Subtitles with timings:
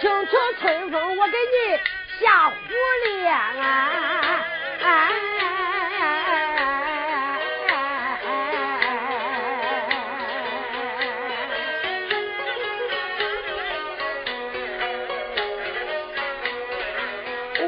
[0.00, 1.76] 清楚春风，我给你
[2.20, 2.54] 下胡
[3.04, 4.44] 脸啊！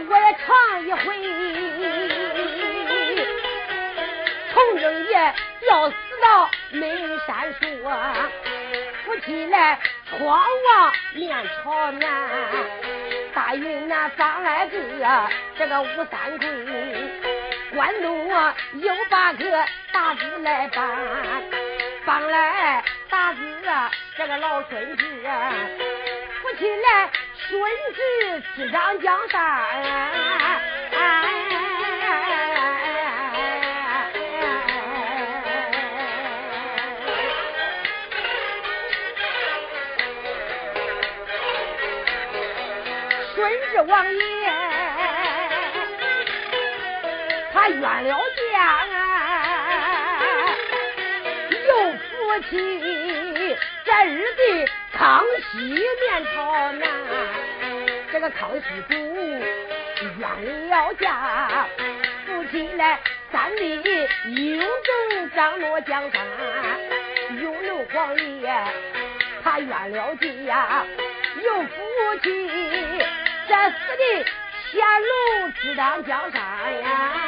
[0.09, 0.47] 我也唱
[0.87, 0.99] 一回，
[4.53, 5.35] 崇祯爷
[5.69, 8.31] 要死到眉山树啊，
[9.05, 9.79] 夫妻来
[10.09, 12.09] 闯王面朝南，
[13.34, 14.78] 大云南放来个
[15.59, 16.46] 这个吴三桂，
[17.74, 20.88] 关东啊有八个大字来办，
[22.04, 25.04] 帮来大字啊这个老孙子，
[26.42, 27.10] 夫妻来。
[27.48, 27.60] 顺
[27.95, 29.40] 治执掌江山，
[30.92, 31.40] 顺
[43.71, 44.21] 是王爷
[47.52, 48.18] 他冤了
[48.52, 48.87] 家，
[51.68, 54.68] 又夫妻这日的。
[54.93, 56.82] 康熙面朝南，
[58.13, 58.95] 这个康熙主
[60.18, 61.66] 冤了家，
[62.26, 62.98] 夫妻来
[63.32, 63.80] 三弟
[64.26, 66.21] 英正掌舵江山，
[67.41, 68.53] 永禄皇爷
[69.43, 70.84] 他冤了家，
[71.43, 71.69] 有夫
[72.22, 72.59] 妻
[73.50, 74.31] 这死的
[74.70, 76.41] 乾隆执掌江山
[76.82, 77.20] 呀。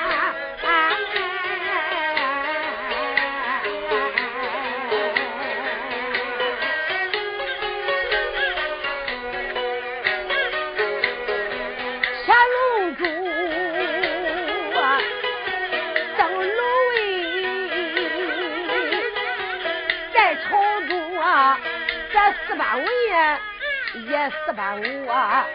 [22.53, 25.47] 四班文也也四班武啊，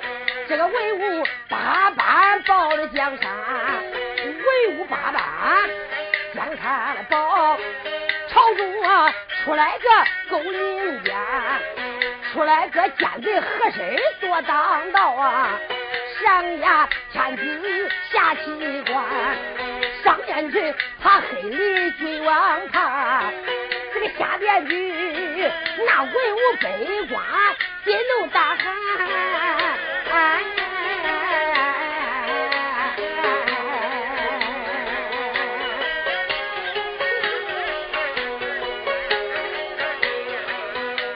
[0.48, 3.30] 这个文武八班保了江山，
[4.24, 5.70] 文武八班
[6.34, 7.58] 江山保，
[8.30, 9.14] 朝中啊
[9.44, 9.90] 出来个
[10.30, 11.18] 勾宁奸，
[12.32, 15.60] 出来个奸贼和珅做当道啊，
[16.24, 19.04] 上呀天子下七官，
[20.02, 23.22] 上面去他黑里君王他。
[23.94, 25.52] 这个下边去，
[25.86, 26.72] 那文武百
[27.10, 27.22] 官
[27.84, 29.78] 心中大喊：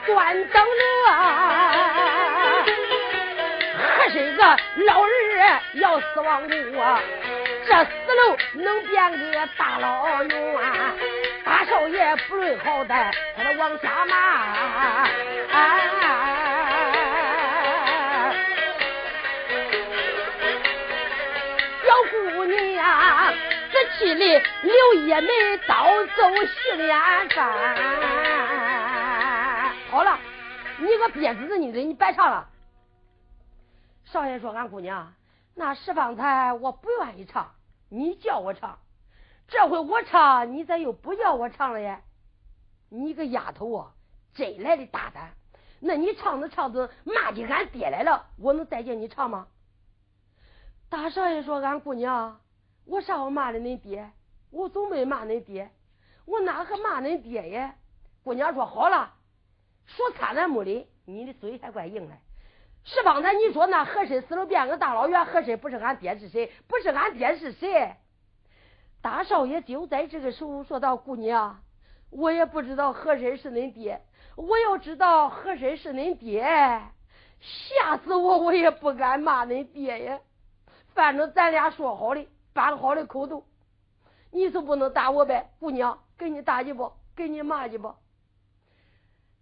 [0.06, 0.62] 关灯
[1.08, 2.64] 啊！
[3.96, 4.42] 何是个
[4.86, 6.42] 老人要死亡
[6.78, 7.00] 啊？
[7.66, 10.94] 这死楼能变个大牢狱啊？
[11.44, 14.12] 大少爷不论好歹，他往下骂。
[22.42, 23.32] 姑娘，
[23.70, 24.24] 这气里
[24.62, 25.28] 刘爷梅
[25.68, 25.84] 刀
[26.16, 26.98] 走洗脸
[27.28, 27.46] 饭。
[29.88, 30.18] 好了，
[30.78, 32.48] 你个瘪子你的，你别唱了。
[34.06, 35.14] 少爷说：“俺姑娘，
[35.54, 37.54] 那十方才我不愿意唱，
[37.88, 38.76] 你叫我唱。”
[39.46, 42.00] 这回我唱，你咋又不叫我唱了呀？
[42.88, 43.92] 你个丫头啊，
[44.34, 45.30] 真来的大胆！
[45.78, 49.46] 那你唱着唱着骂起俺爹来了，我能再见你唱吗？
[50.92, 52.38] 大少爷说：“俺姑娘，
[52.84, 54.10] 我啥时候骂的恁爹？
[54.50, 55.70] 我总没骂恁爹，
[56.26, 57.74] 我哪个骂恁爹呀？”
[58.22, 59.14] 姑娘说：“好了，
[59.86, 62.16] 说惨咱没理，你的嘴还怪硬嘞。
[62.84, 66.52] 是方才你说那和珅死了变个大老远，和珅不是俺爹是谁？
[66.68, 67.94] 不是俺爹是谁？”
[69.00, 71.62] 大少爷就在这个时候说道：“姑娘，
[72.10, 74.02] 我也不知道和珅是恁爹。
[74.36, 76.42] 我要知道和珅是恁爹，
[77.40, 80.20] 吓死我，我也不敢骂恁爹呀。
[80.94, 83.44] 反正咱俩说好的，办好的口头，
[84.30, 85.50] 你就不能打我呗。
[85.58, 86.92] 姑娘，给你打去不？
[87.14, 87.94] 给你骂去不？”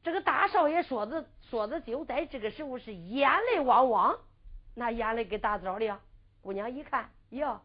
[0.03, 4.19] 这个大少爷说的说的，就在这个时候是眼泪汪汪，
[4.75, 6.01] 那眼泪给打着了。
[6.41, 7.61] 姑娘一看，哟，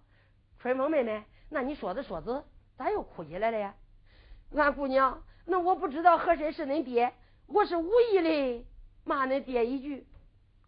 [0.59, 1.23] 春风妹妹。
[1.49, 2.43] 那你说着说着，
[2.77, 3.73] 咋又哭起来了呀？
[4.53, 7.13] 俺姑娘，那我不知道和珅是恁爹，
[7.47, 8.65] 我是无意的
[9.03, 10.05] 骂恁爹一句。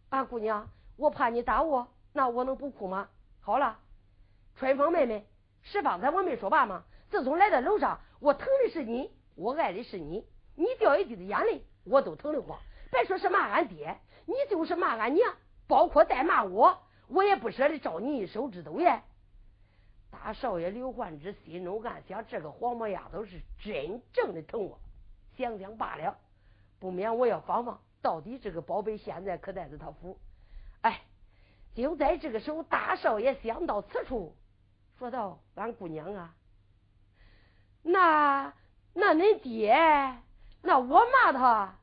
[0.10, 1.88] 俺姑娘，我怕你打我，
[2.18, 3.10] 那我能不哭吗？
[3.42, 3.78] 好了，
[4.56, 5.24] 春风妹妹，
[5.62, 6.84] 是方才我没说罢吗？
[7.12, 10.26] 自从来到楼上，我疼的是你，我爱的是你，
[10.56, 12.58] 你掉一滴的眼泪，我都疼得慌。
[12.92, 15.32] 别说是骂俺爹，你就是骂俺娘，
[15.68, 19.04] 包括再骂我，我也不舍得招你一手指头呀。
[20.10, 24.80] 大少爷刘焕之心中暗想：这个黄毛丫头是真正的疼我。
[25.38, 26.18] 想想罢了，
[26.80, 30.18] 不免我要访访，到底这个宝贝现在可在这他府？
[31.84, 34.36] 就在这个时候，大少爷想到此处，
[34.98, 36.34] 说道：“俺姑娘啊，
[37.84, 38.54] 那
[38.94, 39.76] 那恁爹，
[40.64, 41.76] 那我骂他，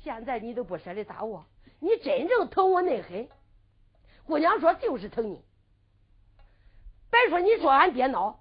[0.00, 1.46] 现在你都不舍得打我，
[1.78, 3.28] 你真正疼我那狠。”
[4.26, 5.44] 姑娘说：“就是疼你。
[7.10, 8.34] 别说你说俺爹孬，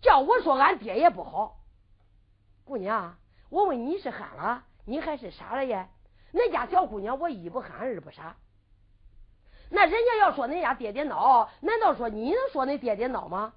[0.00, 1.58] 叫我说俺爹也不好。
[2.64, 3.18] 姑娘，
[3.50, 5.88] 我问你是憨了，你还是傻了呀？
[6.32, 8.36] 恁家小姑娘，我一不憨二不傻。
[9.74, 13.54] 那人家要说恁家爹爹孬，难道说你能说恁爹爹孬吗？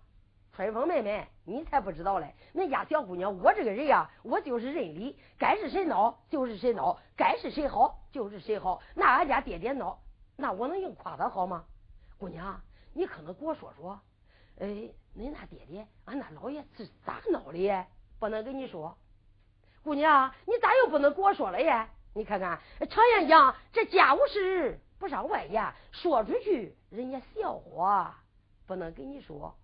[0.54, 2.34] 春风妹妹，你才不知道嘞！
[2.54, 8.82] 恁家小姑娘，我这个人呀，我就是认理，该是谁孬就是谁孬，该是谁好就是谁好。
[8.96, 9.98] 那俺家爹爹孬。
[10.38, 11.66] 那我能硬夸他好吗？
[12.18, 12.62] 姑娘，
[12.94, 14.00] 你可能给我说说，
[14.60, 14.66] 哎，
[15.18, 17.86] 恁那爹爹，俺那老爷是咋闹的？
[18.20, 18.98] 不能跟你说。
[19.84, 21.88] 姑娘，你咋又不能给我说了耶？
[22.14, 28.18] 你看看，常言讲，这家务事不上外言，说出去人家笑话，
[28.66, 29.56] 不能跟你说。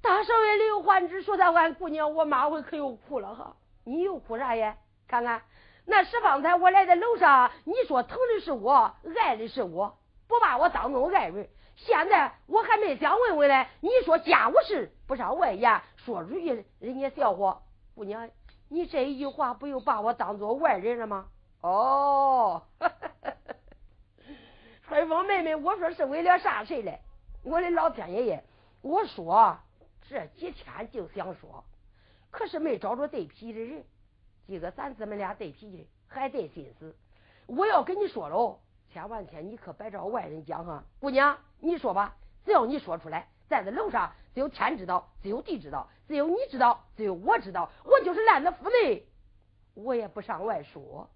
[0.00, 3.56] 大少爷刘焕之说的，俺姑娘，我妈回可又哭了哈。
[3.84, 4.76] 你又哭啥呀？
[5.06, 5.42] 看看。
[5.84, 11.48] 那是方才我来在楼上，你说疼的是我，爱的是我，不把我当做爱人。
[11.76, 17.62] 现在我还没想问问呢，你说家务事不上外言，说出去人家笑话。
[17.94, 18.28] 姑娘，
[18.68, 21.26] 你这一句话不又把我当做外人了吗？
[21.62, 22.62] 哦，
[24.88, 27.00] 春风妹妹，我说是为了啥事嘞？
[27.42, 28.42] 我的老天爷爷，
[28.80, 29.58] 我说
[30.08, 31.62] 这几天就想说，
[32.30, 33.84] 可是没找着对皮的人。
[34.46, 36.96] 今个咱姊妹俩对脾气，还得心思。
[37.46, 40.82] 我要跟你说喽，千万天你可别找外人讲哈。
[41.00, 47.70] 姑娘，你说吧，只要你说出来，在这楼上只有天知道，只有地知道，只有你知道，只有我知道。
[47.84, 49.06] 我就是烂在府内，
[49.74, 51.10] 我也不上外说。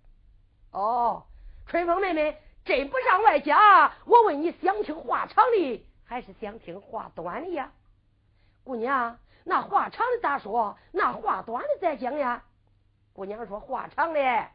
[0.73, 1.25] 哦，
[1.67, 3.93] 春风妹妹真不上外讲。
[4.05, 7.73] 我问你，想听话长的还是想听话短的呀？
[8.65, 10.79] 姑娘，那话长的咋说？
[10.93, 12.45] 那话短的再讲呀？
[13.15, 14.49] 姑娘说：“话长嘞，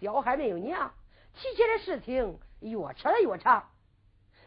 [0.00, 0.92] 小孩没有娘，
[1.34, 3.68] 提起来事情越扯越长。”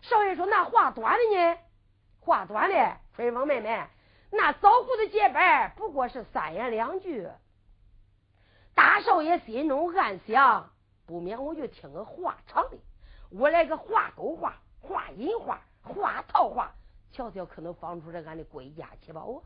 [0.04, 1.58] 少爷说：“那话短的呢？
[2.20, 3.88] 话短的，春风妹妹，
[4.32, 7.30] 那早胡的结拜不过是三言两句。”
[8.76, 10.72] 大少爷心中暗想
[11.08, 12.78] ：“不免我就听个话长的，
[13.38, 16.74] 我来个画勾画，画引画，画套话，
[17.12, 19.44] 瞧瞧可能放出来俺的归家七宝啊！”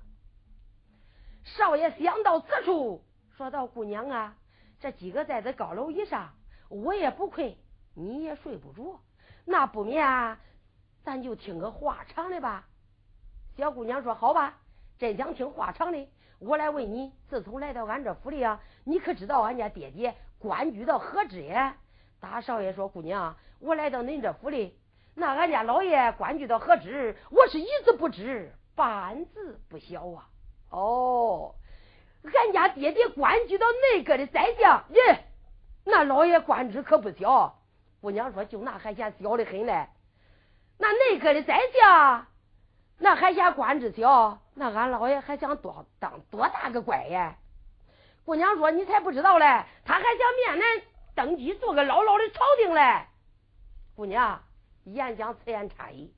[1.43, 3.03] 少爷想到此处。
[3.35, 4.35] 说到姑娘啊，
[4.79, 6.33] 这几个在这高楼以上，
[6.67, 7.55] 我也不困，
[7.95, 8.99] 你也睡不着，
[9.45, 10.39] 那不免啊
[11.03, 12.67] 咱就听个话长的吧。
[13.57, 14.59] 小姑娘说：“好吧，
[14.99, 16.07] 真想听话长的，
[16.37, 21.75] 我来问你，自从来到俺这府里啊，你可知道俺家爹爹官居到何职呀？”
[22.19, 24.77] 大少爷说：“姑娘，我来到恁这府里，
[25.15, 30.27] 那俺家老爷官居到何职，我是一字不知，半字不晓啊。”
[30.71, 31.55] 哦。
[32.21, 35.25] 俺家爹爹官居到内阁的宰相，耶，
[35.85, 37.55] 那老爷官职可不小。
[38.01, 39.87] 姑娘说：“就那还嫌小的很嘞。
[40.77, 42.27] 那内阁的宰相，
[42.97, 44.39] 那还嫌官职小。
[44.53, 47.37] 那俺老爷还想多当多大个官呀？”
[48.25, 50.81] 姑娘说：“你才不知道嘞，他还想面南
[51.15, 53.05] 登基，做个牢牢的朝廷嘞。”
[53.95, 54.41] 姑娘，
[54.85, 56.13] 言讲此言差矣。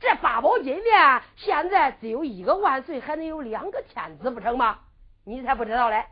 [0.00, 4.80] 这八宝金殿现在只有一个万岁，还能有两个天子不成吗？
[5.24, 6.06] 你才不知道嘞！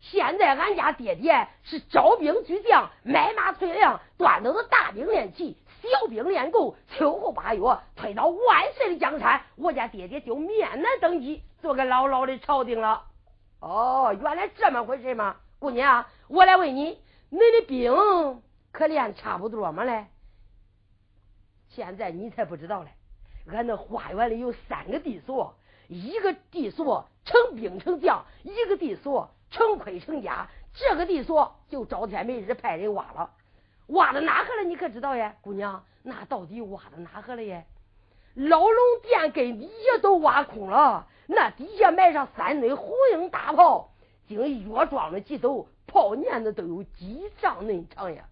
[0.00, 6.74] 现在俺家爹爹是招兵举将，买马催粮，端着的大兵练骑，小兵练功。
[6.88, 7.60] 秋后八月，
[7.96, 13.04] 推到万岁的江山，我家爹爹就面难登基，做个牢牢的朝廷了。
[13.60, 15.36] 哦，原来这么回事吗？
[15.58, 16.98] 姑娘，我来问你，
[17.30, 20.06] 你的兵可练差不多吗嘞？
[21.68, 22.90] 现在你才不知道嘞，
[23.46, 25.54] 俺那花园里有三个地锁。
[25.88, 30.48] 一个地锁成兵成将，一个地锁成盔成甲。
[30.72, 33.30] 这个地锁就赵天没日派人挖了，
[33.88, 34.62] 挖到哪去了？
[34.62, 35.84] 你可知道呀，姑娘？
[36.04, 37.64] 那到底挖到哪去了呀？
[38.34, 43.90] 老龙殿跟底下都挖空了，那底下埋上三堆红缨大炮，
[44.28, 48.24] 经越装了几斗，炮年子都有几丈恁长呀！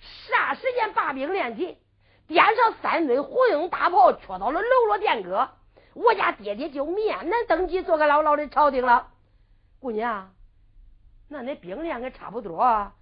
[0.00, 1.78] 霎时间把兵练起，
[2.26, 5.48] 点上三堆红缨大炮，戳到了喽啰殿阁。
[5.94, 9.10] 我家爹爹就面南登基，做个牢牢的朝廷了。
[9.80, 10.34] 姑娘，
[11.28, 12.92] 那恁兵练个差不多，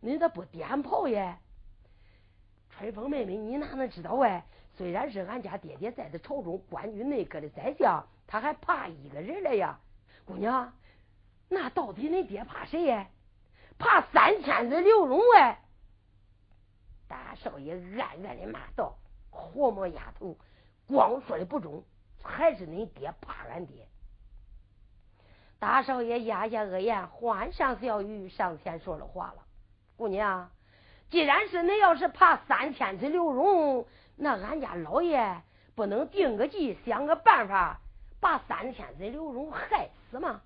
[0.00, 1.38] 你咋不点炮呀？
[2.70, 4.44] 春风妹妹，你哪能知道哎？
[4.74, 9.78] 虽然是俺家爹爹在这朝中官居内阁的宰相，他还怕一个人了呀。
[10.24, 10.72] 姑娘，
[11.52, 13.06] 那到底恁爹怕谁呀？
[13.78, 15.58] 怕三千岁刘荣哎。
[17.08, 18.96] 大少爷暗暗的骂道
[19.28, 20.36] ：“活毛丫头，
[20.86, 21.82] 光说的不中，
[22.22, 23.88] 还是恁爹怕俺爹。”
[25.58, 29.44] 大少爷压下恶言，欢声笑语，上前说了话了
[29.96, 30.50] ：“姑娘，
[31.10, 35.42] 既然是恁要是怕三千子刘荣，那俺家老爷
[35.74, 37.80] 不能定个计，想个办法，
[38.20, 40.40] 把三千子刘荣害死吗？”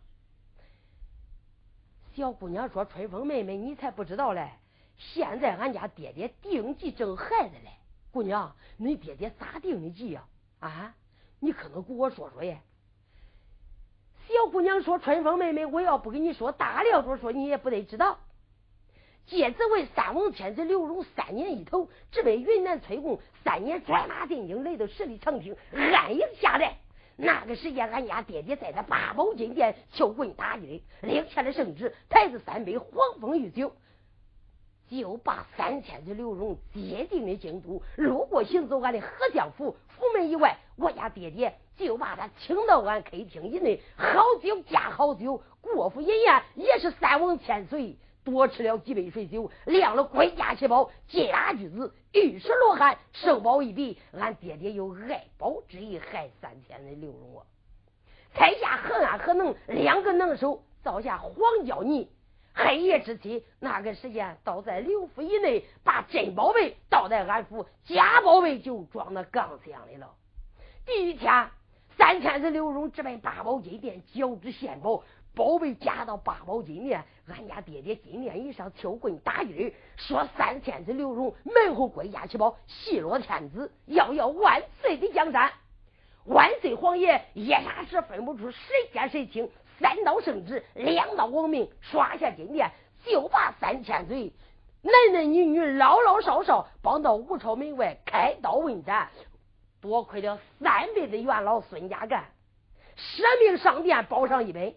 [2.17, 4.49] 小姑娘说：“春风妹妹，你才不知道嘞！
[4.97, 7.71] 现在俺家爹爹定计正害着嘞。
[8.11, 10.25] 姑娘，你爹爹咋定的计呀？
[10.61, 10.95] 啊，
[11.41, 12.59] 你可能给我说说耶？”
[14.27, 18.19] 小姑娘说：“春风妹妹，我要不跟你说，大了着说，你也不得知道。
[19.27, 26.79] 借子为三王天子刘荣三年一头，只为云南崔贡三年转马进京，来到十里长亭，安营下来。
[27.17, 32.89] 那个时间，俺家爹爹在这八宝金殿敲棍打的，领下了圣旨，抬着三杯黄
[33.21, 33.73] 蜂御酒，
[34.91, 37.83] 就把三千的刘荣接进了京都。
[37.97, 53.97] 路过行走俺的河相府府门以外，我家爹爹。”就把他请到俺客厅以内，好酒加好酒，过府饮宴也是三王千岁，多吃了几杯水酒，亮了归家七宝，金牙驹子、玉石罗汉，圣宝一笔。
[54.13, 57.47] 俺爹爹有爱宝之意，害三千的刘荣啊！
[58.35, 62.11] 天下何安何能两个能手造下黄胶泥？
[62.53, 70.11] 黑夜之期，那个时间倒在刘府以内，把真宝贝倒在俺府，假宝贝就装那缸箱里了。
[70.85, 71.49] 第一天。
[71.99, 75.03] 三天的刘荣直奔八宝金殿，交织献宝，
[75.35, 77.03] 宝贝夹到八宝金殿。
[77.29, 85.51] 俺家爹爹金殿以上挑棍打人，说三千子刘荣门后归家七宝，细罗天子要要万岁的江山。
[86.25, 88.61] 万岁皇爷一霎时分不出谁
[88.93, 92.71] 奸谁情，三道圣旨，两道王命，刷下金殿，
[93.05, 94.33] 就把三千岁
[94.83, 99.09] 男男女女、老老少少绑到吴朝门外开刀问斩。
[99.81, 102.25] 多亏了三辈的元老孙家干，
[102.95, 104.75] 舍命上殿保上一本，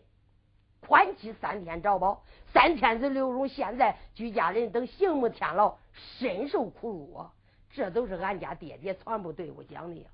[0.81, 2.23] 宽期三天找保。
[2.53, 7.31] 三天子刘荣现在居家人等刑目天牢，深受苦辱啊！
[7.71, 10.07] 这都是俺家爹爹全部对我讲的呀。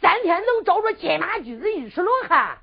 [0.00, 2.58] 三天能找着金马驹子一石罗汉，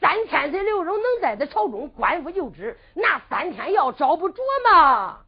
[0.00, 5.20] 三天子刘荣能在这朝中官复就职，那三天要找不着吗？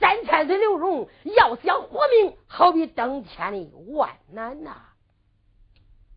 [0.00, 4.76] 三千岁刘荣要想活命，好比登天的万难呐！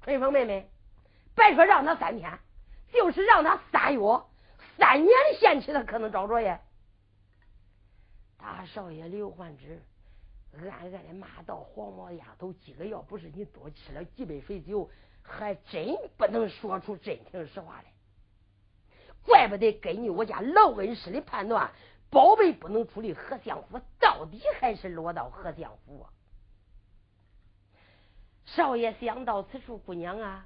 [0.02, 0.70] 春风妹妹，
[1.36, 2.40] 别说让他三天，
[2.92, 4.00] 就是让他三月、
[4.78, 6.60] 三年的限期，他可能找着耶。
[8.38, 9.82] 大少爷刘焕之
[10.58, 14.90] 暗暗的骂道：“黄毛丫头，今个要不是你多吃了几杯水酒，
[15.22, 17.86] 还真不能说出真情实话来。
[19.26, 21.72] 怪不得根据我家老恩师的判断。”
[22.10, 26.04] 宝贝不能处理何相府，到底还是落到何相府。
[26.04, 26.14] 啊
[28.46, 30.46] 少爷想到此处，姑娘啊，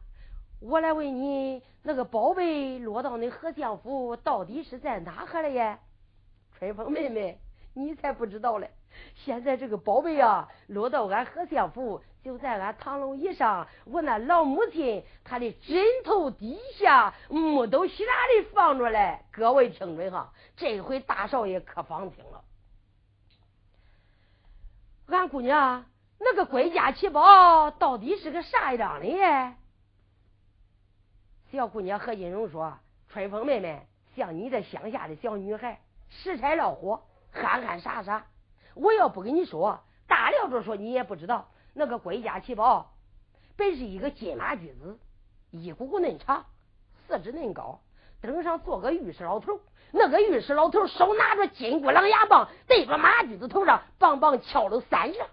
[0.59, 5.77] 我来问你，那个宝贝落到那何相府，到底是在哪哈了耶？
[6.57, 7.39] 春风妹妹，
[7.73, 8.71] 你才不知道嘞。
[9.13, 19.19] 现在这个宝贝啊，落到俺何相府，就在俺堂楼椅上，我那老母亲她的枕头底下，木头匣里放着嘞。
[19.31, 22.43] 各位听准哈，这回大少爷可放心了。
[25.05, 25.85] 俺姑娘，
[26.19, 29.53] 那个归家奇宝到底是个啥样的耶？
[31.50, 32.77] 小姑娘何金荣说
[33.08, 33.88] ：“春风妹妹，
[34.18, 37.01] 像你这乡下的小女孩，拾柴老火，
[37.32, 38.25] 憨憨傻傻。”
[38.75, 41.48] 我要不跟你说，大料着说你也不知道。
[41.74, 42.92] 那个归家奇宝，
[43.56, 45.00] 本是一个金马驹子，
[45.51, 46.46] 一股股嫩长，
[47.08, 47.80] 四肢嫩高，
[48.20, 49.62] 登上坐个御史老头。
[49.92, 55.25] 那个御史老头手拿着金箍狼牙棒，对着马驹子头上棒棒敲了三下，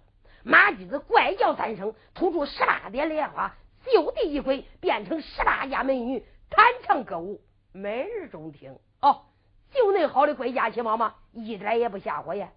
[0.44, 3.52] 马驹子怪叫三声，吐出十八点莲花，
[3.92, 7.40] 就地一跪，变成十八家美女弹唱歌舞，
[7.72, 8.78] 每日中听。
[9.00, 9.26] 哦，
[9.72, 11.14] 就那好的归家奇宝吗？
[11.32, 12.48] 一点也不吓唬呀。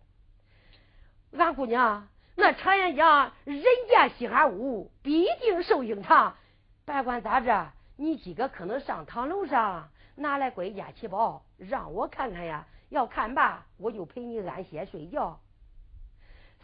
[1.37, 6.35] 俺姑娘，那常言讲，人见稀罕物，必定寿星长。
[6.85, 12.65] 别管咋着，你今个可能上堂楼上拿来归家奇宝，让我看看呀。
[12.89, 15.41] 要看罢，我就陪你安歇睡觉。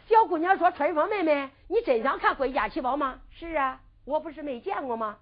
[0.08, 5.16] 小姑娘说：“春风妹妹，你真想看归家奇宝吗？”是啊，我不是没见过吗？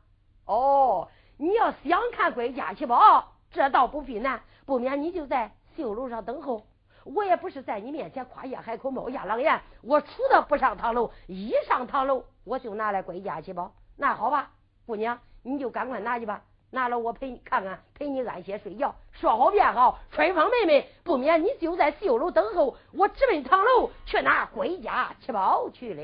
[0.46, 6.66] 哦，你要想看归家奇宝，这倒不必难，不免你就在绣楼上等候。
[7.04, 13.70] 我也不是在你面前夸下海口冒下狼烟，我除了不上堂楼，一上堂楼我就拿来归家去吧。
[13.96, 14.50] 那好吧，
[14.86, 16.42] 姑娘，你就赶快拿去吧。
[16.70, 18.94] 拿了我陪你看看，陪你安歇睡觉。
[19.12, 26.02] 说好便好，春风妹妹，不免你就在绣楼等候，我直奔堂楼去拿归家七宝去了。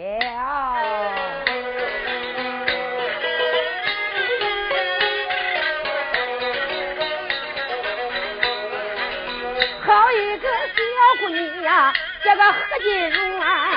[9.89, 10.77] 好一个小
[11.19, 13.71] 姑娘，叫做何金荣啊！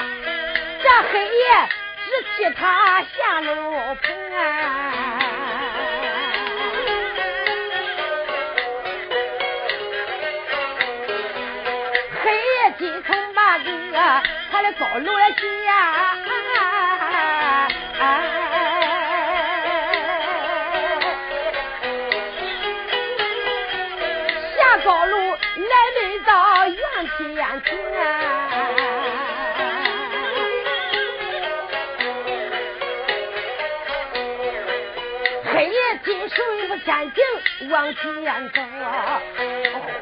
[0.83, 1.69] 这黑夜
[2.05, 4.03] 只替她下楼搬，
[12.21, 13.57] 黑夜进城把
[13.89, 15.41] 个他的高楼见。
[35.53, 38.01] 黑夜进水不天庭往前
[38.49, 38.61] 走，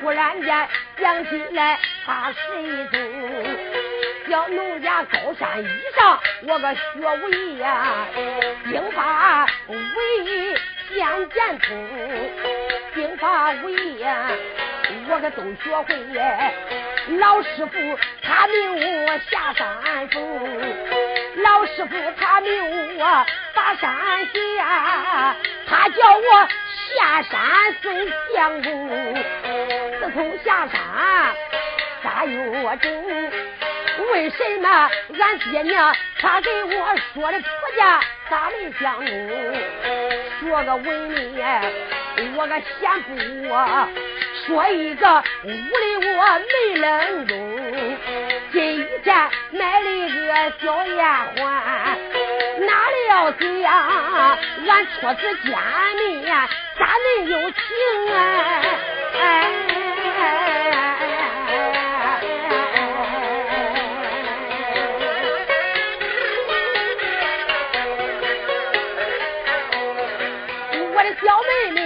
[0.01, 0.67] 忽然间
[0.99, 2.99] 想起来他是一种。
[4.29, 6.79] 叫农家高山以上，我个学
[7.23, 8.05] 武艺呀，
[8.63, 10.55] 兵法为
[10.93, 11.67] 剑剑通，
[12.93, 14.29] 兵法为呀，
[15.19, 15.95] 个都学会。
[17.17, 20.19] 老师傅他命我下山峰，
[21.43, 23.89] 老师傅他命我打山
[24.57, 25.35] 下，
[25.67, 26.47] 他叫我
[26.95, 27.39] 下山
[27.81, 27.91] 送
[28.35, 28.69] 相公。
[29.99, 30.79] 自从下山
[32.03, 33.31] 咋又真？
[34.13, 37.99] 为什么俺爹娘他给我说的婆家
[38.29, 39.07] 咋没相公？
[40.39, 41.43] 说个文理，
[42.37, 43.09] 我个贤不
[44.49, 45.53] 说一个屋里
[46.07, 47.37] 我没人中。
[48.51, 49.15] 今天
[49.51, 51.39] 买了一个小丫鬟，
[52.65, 53.69] 哪里要怎样？
[54.67, 55.51] 俺初次见
[56.23, 56.25] 面
[56.79, 57.59] 咋能有情
[58.11, 58.17] 啊？
[59.19, 59.23] 哎。
[71.21, 71.78] 小妹妹，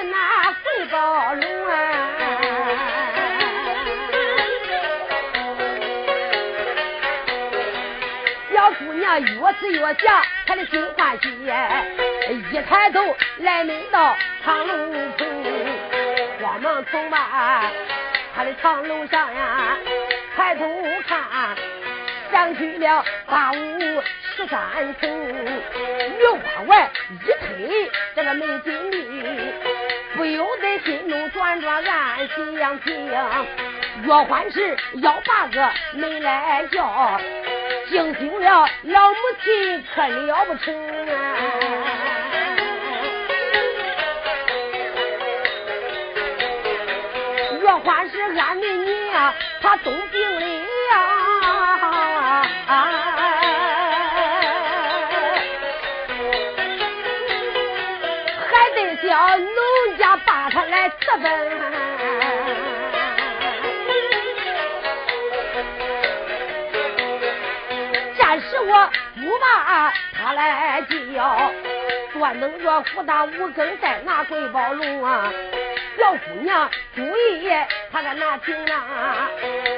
[0.00, 0.16] 我去拿
[0.62, 1.74] 贵宝龙啊！
[8.78, 11.28] 姑娘越吃越想，她的心欢喜。
[12.30, 14.74] 一抬头来门到长楼
[15.18, 15.28] 棚，
[16.40, 17.70] 慌忙走吧，
[18.34, 19.76] 她的长楼上呀，
[20.34, 20.66] 抬头
[21.06, 21.20] 看，
[22.32, 24.02] 上去了八五
[24.36, 28.96] 十三层，云花外一推这个门紧闭，
[30.20, 33.46] 不由得心中转转暗想想，
[34.02, 37.18] 越欢时要把个没来叫。
[37.88, 40.74] 惊醒了老母亲，可了不成
[41.08, 41.16] 啊！
[47.62, 50.46] 若欢是俺的娘，她动病了
[50.92, 52.44] 呀，
[61.10, 61.70] 她来责分。
[68.42, 70.80] 是我不把他来
[71.14, 71.52] 叫，
[72.14, 75.30] 多能着福大五更再拿贵宝龙啊！
[75.98, 77.50] 小姑娘注意，
[77.92, 79.28] 他个拿听啊！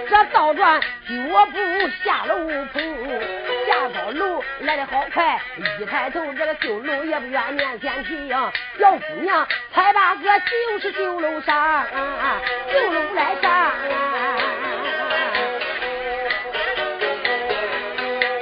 [0.09, 1.59] 这倒转脚步
[2.05, 2.37] 下楼
[2.73, 3.42] 棚，
[4.13, 5.41] 下高楼来的好快，
[5.81, 8.29] 一抬头这个绣楼也不远面前停。
[8.29, 11.87] 小姑娘才把个九十九楼上，
[12.73, 13.73] 九楼来上。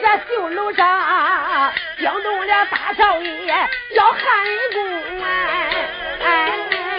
[0.02, 3.54] 这绣楼上惊动了大少爷，
[3.94, 4.20] 要汉
[4.72, 4.83] 宫
[5.22, 5.87] 哎！
[6.20, 6.89] 一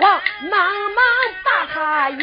[0.00, 1.04] 这慌慌忙忙
[1.44, 2.18] 把他迎。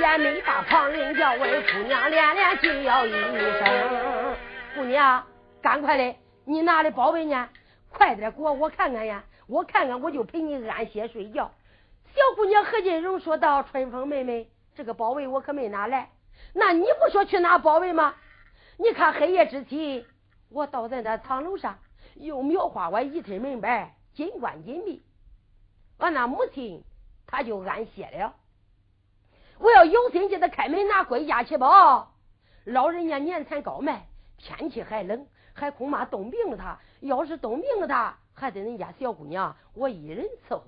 [0.00, 4.36] 也没把旁人叫，问姑娘连连叫一声。
[4.76, 5.26] 姑娘，
[5.60, 7.48] 赶快的，你拿的宝贝呢？
[7.90, 11.50] 快点给我，我看看呀，我看看，我就陪你安歇睡觉。
[12.14, 16.10] 小姑娘何金荣说道：“春风妹妹，这个宝贝我可没拿来。
[16.54, 18.14] 那你不说去拿宝贝吗？
[18.76, 20.06] 你看黑夜之际，
[20.48, 21.78] 我倒在那堂楼上，
[22.14, 25.02] 又描画我一身门板，金关紧闭。
[26.02, 26.82] 俺那母亲，
[27.28, 28.34] 她就安歇了。
[29.60, 32.10] 我要有心给他开门拿归家去吧。
[32.64, 34.04] 老人家年残高迈，
[34.36, 36.76] 天气还冷，还恐怕冻病了他。
[36.98, 40.64] 要是冻病了他，还得人家小姑娘我一人伺候。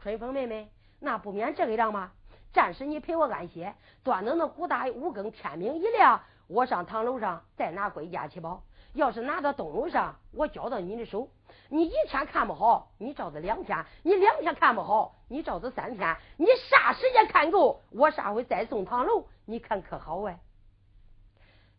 [0.00, 0.68] 春风妹妹，
[0.98, 2.10] 那不免这个样吗？
[2.52, 8.60] 暂时你陪我安歇，端到那古大五更天明一亮，我上堂楼上再拿归家去吧。
[8.92, 11.28] 要是拿到东楼上，我交到你的手。
[11.68, 16.16] 你一天看不好，你照着两天；你两天看不好，你照着三天。
[16.36, 20.38] 你啥时间看够，我啥回再送唐楼，你看可好哎？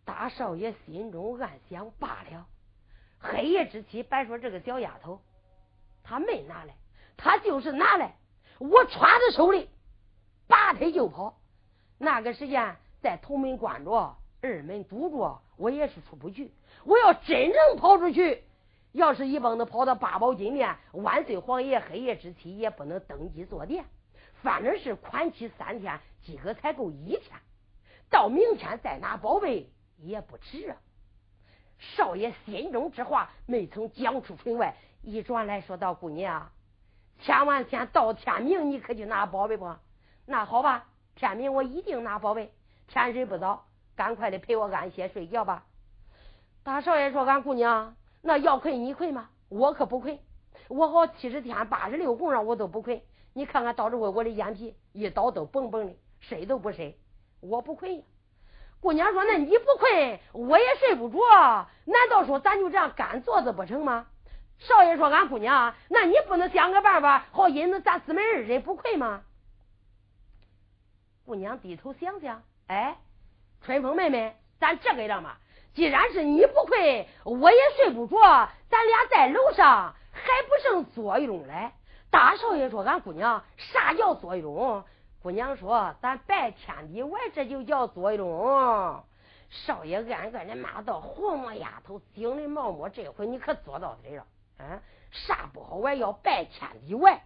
[0.06, 2.48] 大少爷心中暗想：罢了。
[3.20, 5.22] 黑夜之妻，别说这个小丫头，
[6.04, 6.76] 她没拿来，
[7.16, 8.16] 她就是拿来，
[8.60, 9.70] 我歘在手里，
[10.48, 11.38] 拔腿就跑。
[12.00, 16.52] 那个时间在头门关着，二门堵着，我也是出不去。
[16.84, 18.44] 我要真正跑出去，
[18.92, 23.86] 要是一帮子跑到八宝金殿，万岁皇爷黑夜之期也不能登基坐殿。
[24.42, 27.40] 反正是宽期三天，今个才够一天。
[28.10, 30.78] 到明天再拿宝贝也不迟啊！
[31.80, 36.52] 少爷心中之话没曾讲出城外，一转来说道：“姑娘，
[37.22, 39.74] 千万天到天明，你可去拿宝贝不？
[40.26, 42.54] 那好吧，天明我一定拿宝贝。
[42.88, 45.66] 天色不早，赶快的陪我安歇睡觉吧。”
[46.64, 49.30] 大少爷说：“俺姑娘，那要亏你亏吗？
[49.50, 50.22] 我可不亏。
[50.70, 53.06] 我好七十天八十六红上我都不亏。
[53.34, 56.98] 你看看到这回我的眼皮一倒都蹦蹦的，睡都不睡，
[57.42, 58.04] 我不亏呀。”
[58.80, 61.18] 姑娘说：“那你不困，我也睡不着。
[61.86, 64.08] 难道说咱就这样干坐着不成吗？”
[64.60, 69.24] 少爷说：“俺姑娘，那你不能想个办法，好引着咱姊妹二人不困吗？”
[71.26, 72.98] 姑娘低头想想，哎，
[73.64, 75.38] 春风妹妹，咱这个样嘛。
[75.74, 78.18] 既然是你不亏，我也睡不着，
[78.70, 81.72] 咱俩在楼上还不剩作用嘞。
[82.12, 84.84] 大少爷说：“俺姑娘啥叫作用？”
[85.24, 89.02] 姑娘说：“咱拜天地外，这就叫作用。”
[89.50, 94.26] 少爷暗暗的骂道：“黄毛丫头，精的毛毛，这回你可做到底了。
[94.60, 95.76] 嗯，啥不好？
[95.78, 97.24] 我要拜天地外，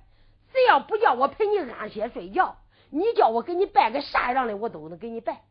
[0.54, 2.58] 只要不叫我陪你安歇睡觉，
[2.92, 5.42] 你叫我给你拜个啥样的，我都能给你拜。”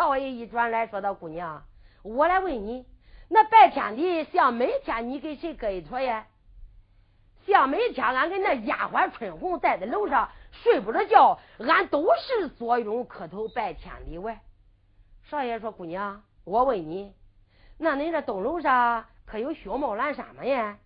[0.00, 1.62] 少爷一转来说道：“姑娘，
[2.02, 2.86] 我来问你，
[3.28, 6.26] 那拜天地像每天你给谁搁一坨呀？
[7.46, 14.40] 像每天俺跟那丫鬟春红在在楼上睡不着觉，俺都是做一种磕头拜天地外。”
[15.28, 17.12] 少爷说：“姑娘，我问你，
[17.76, 20.46] 那你这东楼上可有雪帽蓝衫吗？
[20.46, 20.78] 呀，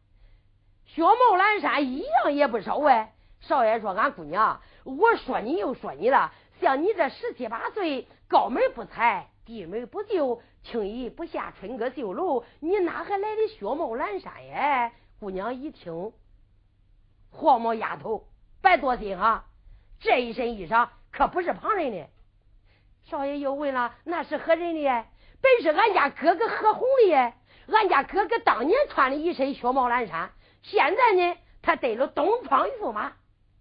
[0.86, 14.92] 雪帽蓝衫一样也不少哎。”少爷说：“俺姑娘，我说你又说你了。”像你这十七八岁，高门不踩，低门不就，轻易不下春阁绣楼，你哪还来的雪帽蓝衫呀？
[15.20, 16.12] 姑娘一听，
[17.30, 18.26] 黄毛丫头，
[18.62, 19.44] 别多心哈，
[20.00, 22.08] 这一身衣裳可不是旁人的。
[23.04, 25.04] 少爷又问了，那是何人的？
[25.40, 27.32] 本是俺家哥哥何红的。
[27.66, 30.30] 俺家哥哥当年穿的一身雪帽蓝衫，
[30.62, 33.12] 现在呢，他得了东方驸马，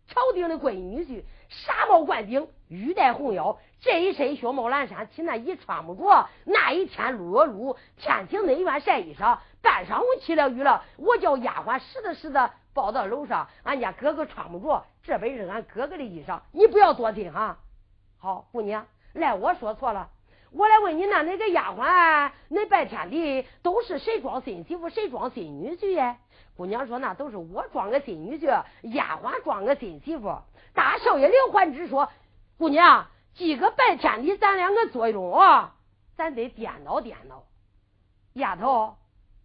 [0.08, 1.24] 朝廷的闺女婿。
[1.66, 6.28] 纱帽冠顶，玉带红腰，这一身雪帽蓝衫，起那一穿不着。
[6.46, 13.48] 那一天撸啊撸，天晴内院晒衣裳，半晌午起了雨了，我叫丫鬟拾的拾的，抱到楼上。
[13.64, 17.58] 俺家哥哥穿不着，这本是俺哥哥的衣裳，你不要多听哈。
[18.18, 20.10] 好，姑娘，来，我说错了，
[20.56, 26.18] 我来问你，那那个丫鬟，那拜天地都是谁装新媳妇，谁装新女婿呀？
[26.56, 30.38] 姑娘说，那都是我装个新女婿，丫鬟装个新媳妇。
[30.74, 32.10] 大少爷刘焕之说
[32.60, 35.70] ：“姑娘，今个拜天地，咱两个做一种，
[36.16, 37.46] 咱得颠倒颠倒。
[38.34, 38.96] 丫头，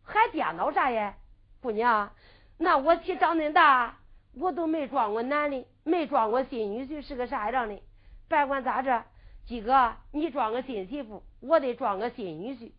[0.02, 1.14] 还颠倒啥呀？
[1.62, 2.10] 姑娘，
[2.58, 3.96] 那我起长恁大，
[4.38, 7.82] 我都没装过男的，没装过新女婿是个啥样的。
[8.28, 9.04] 别管咋着，
[9.48, 12.70] 今个你装个新媳妇，我得装个新女婿。”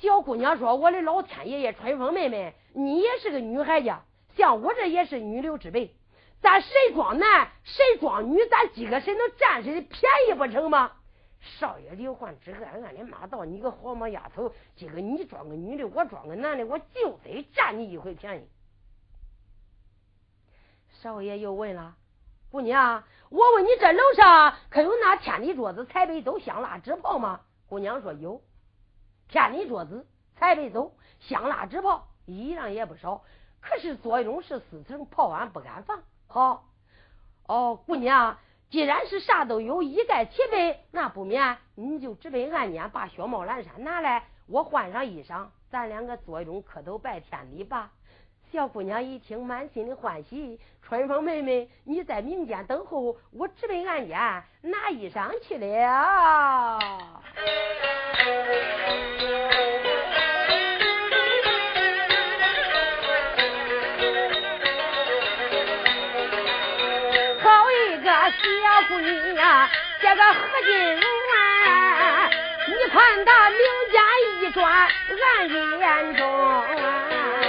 [0.00, 4.02] 小姑娘说：“我的老天爷爷，春风妹妹，你也是个女孩家，
[4.36, 5.94] 像我这也是女流之辈。”
[6.40, 10.92] 咱谁装男，谁装女，咱几个谁能占谁的便宜不成吗？
[11.40, 18.48] 少爷刘焕之暗暗的骂道：“你个黄毛丫头，今个你装个女的，我装个男的，我就得占你一回便宜。”
[21.02, 21.96] 少爷又问了
[22.50, 28.40] ：“姑娘，我问你这楼上可有那天地桌子、彩杯都香蜡纸炮吗？”姑娘说：“有，
[29.28, 30.06] 天地桌子、
[30.36, 33.22] 彩杯都香蜡纸炮，一样也不少。
[33.60, 36.64] 可是作用是四层，炮俺不敢放。”好，
[37.46, 38.38] 哦，姑娘，
[38.70, 47.92] 既然是啥都有，一概齐备，那不免你就直奔俺家，把雪帽蓝衫拿来，我换上衣裳，咱两个做一种磕头拜天礼吧。
[48.50, 50.58] 小姑娘一听，满心的欢喜。
[50.82, 56.78] 春风妹妹，你在民间等候，我直奔俺家拿衣裳去了。
[67.42, 68.42] 好一个小
[68.88, 69.68] 姑娘，
[70.00, 71.02] 这个何金荣
[71.36, 72.30] 啊！
[72.66, 73.58] 你看他名
[73.92, 74.88] 家一转，
[75.36, 76.24] 俺眼中。
[76.26, 77.47] 他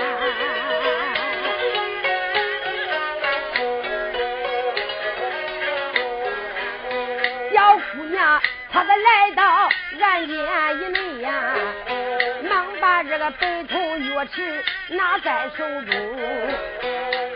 [13.29, 15.93] 这个北筒钥匙拿在手中，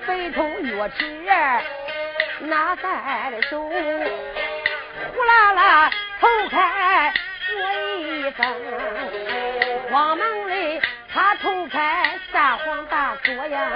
[0.08, 1.04] 北筒钥匙
[2.48, 7.14] 拿在手，呼啦啦头开
[7.46, 7.54] 说
[8.00, 8.46] 一声，
[9.92, 10.82] 慌忙的
[11.14, 13.70] 他头开撒谎大说呀，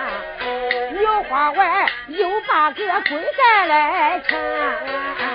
[1.00, 5.27] 有花娃又把个跪下来唱。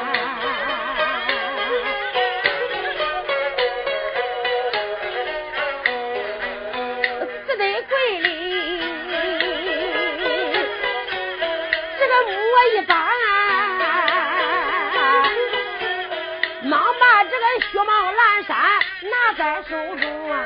[19.42, 20.38] 在手中啊。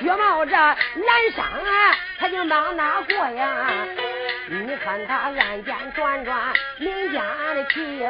[0.00, 0.76] 雪帽这蓝
[1.36, 3.66] 衫啊，他就忙拿过呀。
[4.48, 7.22] 你看他暗间转转，民间
[7.56, 8.08] 的情，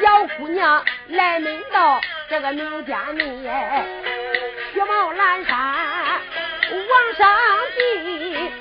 [0.00, 3.42] 小姑娘来门到这个民间里。
[4.72, 5.58] 雪帽蓝衫
[6.70, 7.36] 往上
[7.76, 8.52] 递，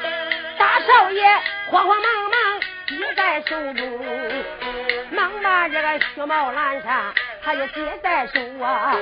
[0.58, 1.23] 大少爷
[1.69, 2.27] 慌慌忙
[3.28, 3.86] 在手中，
[5.12, 7.13] 忙把这个雪帽蓝衫
[7.44, 8.96] 他就接在手啊，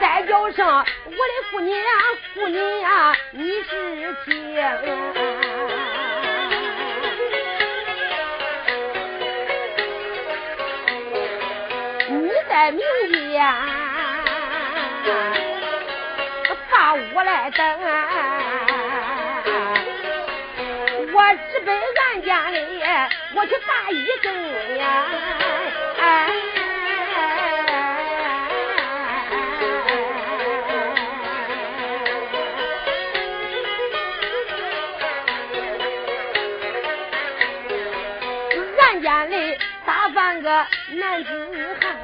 [0.00, 1.18] 再叫声我的
[1.50, 1.84] 姑娘，
[2.32, 4.56] 姑娘你是亲，
[12.08, 12.80] 你在民
[13.12, 13.44] 间。
[17.14, 17.80] 我来等，
[21.14, 22.82] 我直奔俺家里，
[23.34, 25.06] 我去打一针呀！
[38.78, 40.50] 俺家里打扮个
[40.90, 41.96] 男子汉，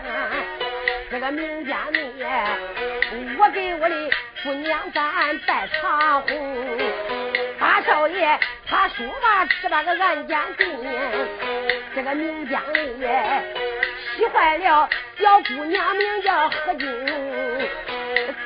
[1.10, 1.98] 这个名家里，
[3.38, 4.10] 我给我的。
[4.44, 6.78] 姑娘，咱拜长红，
[7.58, 8.38] 大少爷
[8.70, 10.66] 他说吧，十八个案件定，
[11.94, 12.96] 这个名将里
[14.14, 16.88] 气坏了小姑娘，名叫何金。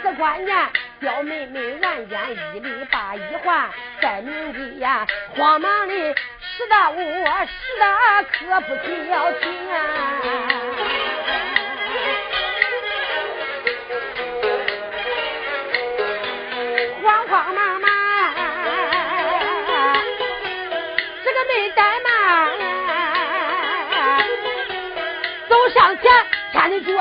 [0.02, 0.56] 只关键
[1.00, 2.20] 小妹妹案件
[2.54, 5.06] 一礼把一还，在名地呀，
[5.36, 8.74] 慌忙的十大我十大可不
[9.10, 10.51] 要紧啊。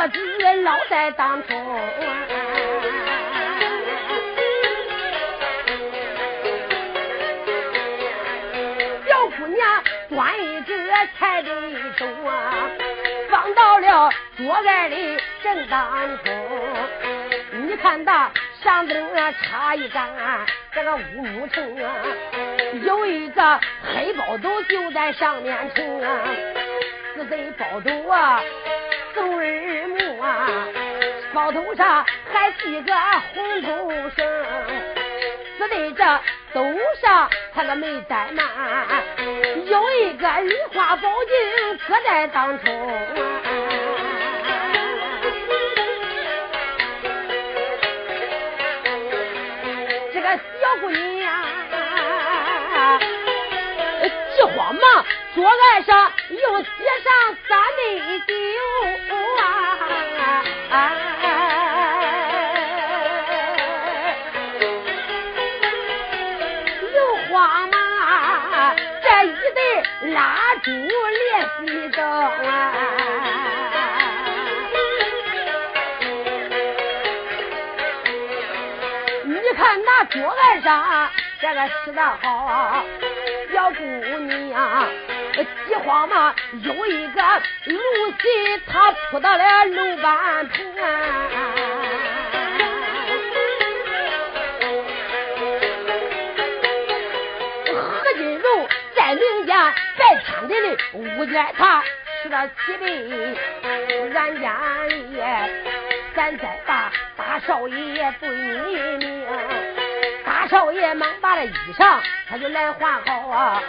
[0.01, 1.79] 牵的桌子落在当中，
[9.07, 11.51] 小姑娘端一只菜的
[11.97, 12.69] 手啊，
[13.29, 16.33] 放到了桌案里正当中。
[17.51, 18.31] 你看那
[18.63, 20.09] 上灯啊插一杆
[20.73, 21.93] 这个乌木城啊，
[22.83, 23.59] 有一个
[23.93, 26.09] 黑包斗就在上面呈啊。
[27.13, 28.41] 是贼包头啊，
[29.13, 30.67] 走耳目啊，
[31.33, 32.93] 包头上还系个
[33.33, 34.25] 红头绳，
[35.57, 36.19] 是的这
[36.53, 36.63] 兜
[37.01, 38.45] 上他个没怠慢，
[39.65, 42.65] 有一个梨花宝镜搁在当中。
[50.13, 51.43] 这个小姑娘
[54.35, 55.05] 急慌忙。
[55.33, 56.67] 桌案上又接
[57.03, 57.11] 上
[57.47, 57.79] 三杯
[58.25, 58.33] 酒
[60.69, 60.73] 啊，
[66.93, 66.95] 又
[67.27, 67.75] 慌忙
[69.03, 69.59] 这一对
[70.13, 70.15] 蜡
[70.63, 71.21] 烛连
[71.67, 72.49] 西灯啊，
[79.25, 81.09] 你看那桌案上
[81.41, 82.85] 这个吃得好，
[83.51, 84.87] 小姑娘
[85.35, 87.21] 急慌嘛，有一个
[87.65, 87.77] 露
[88.11, 90.65] 西，他扑到了楼板棚。
[99.13, 101.83] 名家在天地里，五间他
[102.23, 103.35] 吃了七杯，
[104.15, 105.17] 俺家里
[106.15, 109.80] 咱再把大少爷对你命，
[110.51, 111.97] 少爷忙把那衣裳
[112.29, 113.63] 他就来换好啊，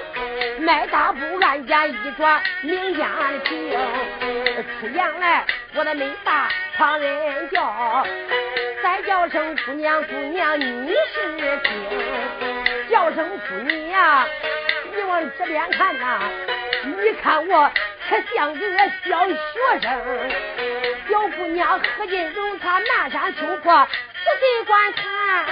[0.59, 3.71] 卖大布俺家一转名家的情，
[4.81, 5.45] 出言来
[5.77, 8.05] 我的没大旁人叫，
[8.83, 14.27] 再叫声姑娘姑娘你是听，叫声姑娘。
[14.95, 16.19] 你往这边看呐，
[16.85, 17.71] 你看我
[18.09, 18.61] 可像个
[19.09, 19.37] 小学
[19.81, 20.31] 生。
[21.09, 25.47] 小姑娘何金荣，她南山秋坡仔细观看，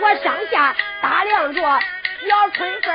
[0.00, 2.92] 我上下打量着小春风。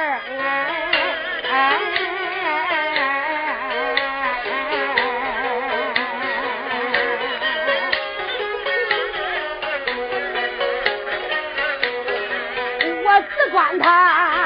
[13.52, 14.39] 管他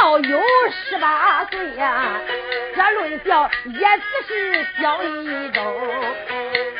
[0.00, 2.20] 也倒有十八岁呀，
[2.74, 5.60] 这论小也只是小一周。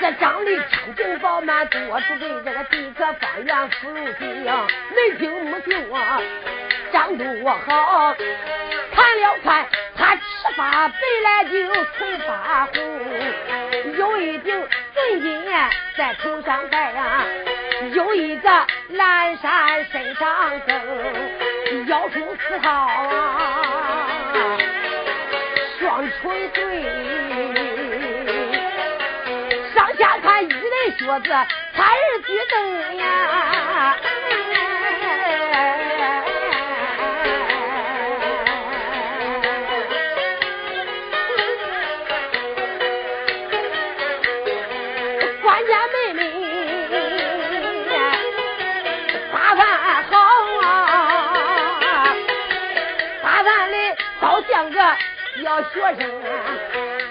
[0.00, 4.66] 这张里天庭饱满，多出对这个地可方圆福如锦呀。
[4.96, 6.18] 没听母亲啊，
[6.92, 7.26] 张多
[7.66, 8.14] 好，
[8.94, 10.22] 看了看他吃
[10.56, 15.44] 发白来就唇发红，有一顶尊金
[15.96, 17.22] 在头上戴呀。
[17.92, 18.48] 有一个
[18.90, 20.76] 蓝衫身上更，
[21.86, 22.88] 腰束丝绦啊，
[25.78, 26.82] 双垂坠，
[29.72, 30.58] 上下看一人
[30.98, 31.30] 靴子，
[31.74, 33.96] 他人举灯呀。
[55.36, 56.10] 小学生，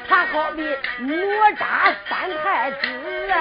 [0.08, 0.62] 他好比
[1.00, 1.08] 哪
[1.54, 2.78] 吒三太子
[3.32, 3.36] 啊，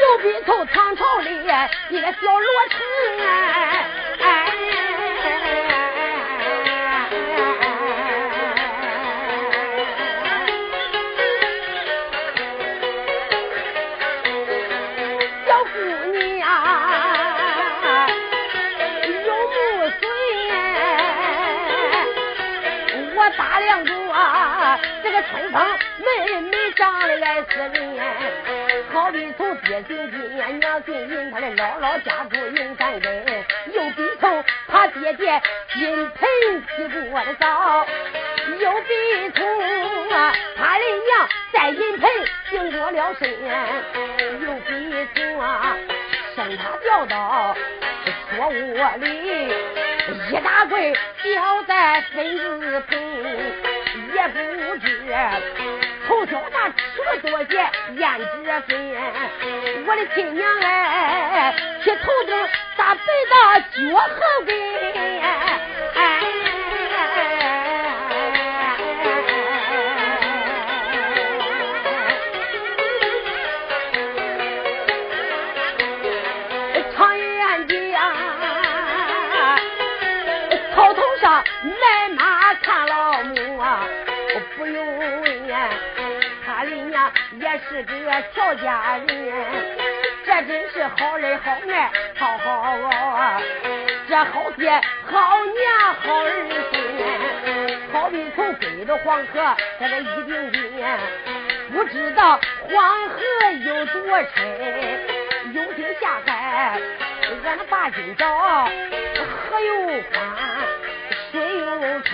[0.00, 1.44] 又比头唐朝里
[1.90, 2.80] 一个小罗成
[3.26, 3.30] 啊。
[25.22, 25.60] 春风
[25.98, 27.74] 妹妹长得爱死人，
[28.92, 35.42] 好比从爹姓金，娘姓银，他的姥姥家住银山根，又比从他爹爹
[35.74, 36.28] 金盆
[36.76, 37.86] 洗过的澡，
[38.58, 40.08] 又比从
[40.56, 42.10] 他的娘在银盆
[42.50, 43.30] 净过了身，
[44.40, 45.20] 又比从
[46.34, 47.54] 生他掉到
[48.30, 49.52] 锁窝里，
[50.30, 53.69] 一大柜掉在分子盆。
[54.20, 54.34] 也不
[54.76, 54.86] 知
[56.06, 57.52] 从小那吃了多些
[57.96, 58.24] 胭脂
[58.68, 58.70] 粉，
[59.86, 62.36] 我的亲娘哎，去头顶
[62.76, 64.10] 咋背到脚后
[64.44, 64.54] 跟？
[65.22, 66.04] 哎
[88.34, 89.06] 乔家人，
[90.24, 92.48] 这真是好人好爱好好
[93.08, 93.40] 啊，
[94.08, 94.70] 这好爹
[95.04, 96.30] 好娘好儿
[96.70, 100.86] 孙，好比从归到黄河这个一定金，
[101.72, 103.18] 不知道黄河
[103.64, 103.94] 有多
[104.34, 106.80] 深，有心下海，
[107.44, 110.20] 俺那八斤找河又宽，
[111.32, 112.10] 水又深。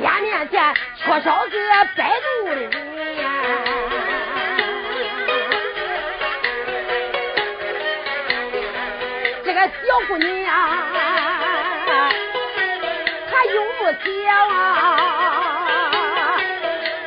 [0.00, 1.56] 眼面前缺少个
[1.96, 2.70] 摆渡的人
[9.88, 10.54] 小姑娘
[13.30, 16.38] 她有不小啊，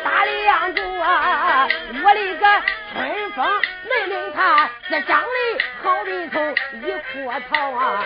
[0.03, 1.67] 大梁子啊，
[2.03, 2.45] 我的个
[2.91, 5.27] 春风妹妹她在长得
[6.03, 8.03] 比从一棵桃啊，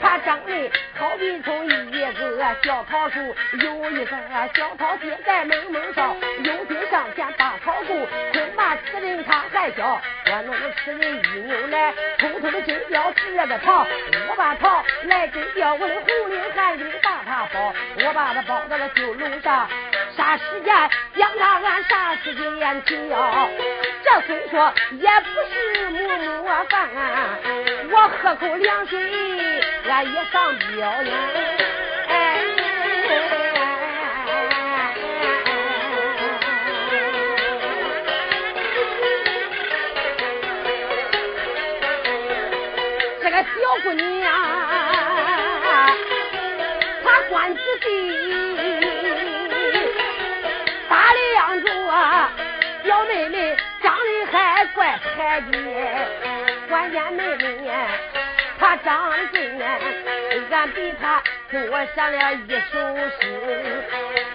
[0.00, 4.16] 她长得好比从一个小桃树，有一个
[4.54, 10.54] 小桃结在门门上，有心上前把草顾，恐怕此人他还小，我弄
[10.84, 13.86] 此人一扭来，偷偷的真要吃个桃，
[14.28, 17.74] 我把桃来真叫我的红领汗巾把他包，
[18.04, 19.68] 我把他包到了酒楼上。
[20.16, 20.74] 啥时间
[21.16, 23.48] 将他俺啥时间去要？
[24.02, 26.88] 这虽说也不是馍馍饭，
[27.90, 28.98] 我喝口凉水
[29.88, 31.10] 俺也上吊呢。
[43.20, 43.44] 这个小
[43.82, 44.32] 姑娘，
[47.04, 47.86] 她管仔细。
[52.84, 55.52] 小妹妹长得还怪排的，
[56.88, 57.70] 关键妹妹
[58.58, 59.62] 她长得俊，
[60.50, 63.84] 俺比她多上了一首诗。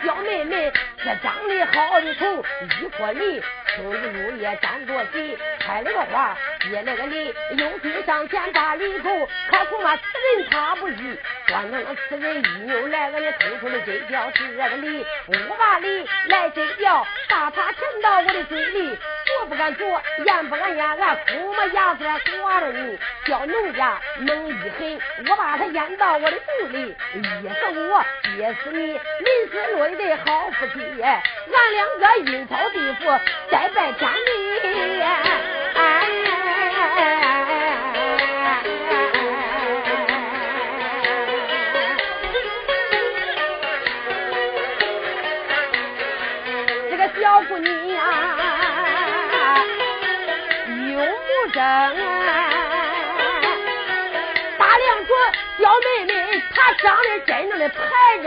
[0.06, 0.72] 小妹妹
[1.04, 2.46] 这长得好的头，
[2.80, 3.42] 一颗梨，
[3.76, 6.38] 青如入夜长着嘴，开了个花，
[6.70, 10.04] 接了个梨，用心上前把梨头，可恐怕此
[10.38, 11.18] 人他不依。
[11.48, 22.06] 关弄了此人一扭来，俺也偷偷的真叫是这个梨，我把梨来真叫，把它沉到我的嘴里，左不敢左，咽不敢咽，俺哭么牙子
[22.42, 25.00] 刮着你，叫农家猛一狠，
[25.30, 26.96] 我把它咽到我的肚里，
[27.44, 28.06] 噎死我，
[28.38, 31.20] 噎死你，临死落一对好夫妻，俺
[31.74, 33.20] 两个阴曹地府
[33.52, 34.34] 再拜天地。
[51.64, 51.96] 木正，
[54.58, 55.16] 大梁桌
[55.60, 56.14] 小妹妹
[56.54, 57.76] 她长得真正的排
[58.22, 58.26] 整，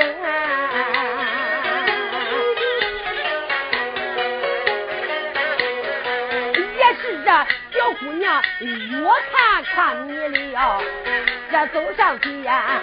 [6.78, 7.30] 也是这
[7.78, 8.66] 小姑娘越
[9.32, 10.16] 看看迷
[10.52, 10.80] 了，
[11.50, 12.80] 这走上前呀，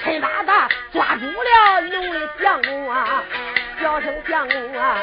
[0.00, 3.24] 趁把她抓住了弄的相公啊，
[3.82, 4.96] 叫声相公啊。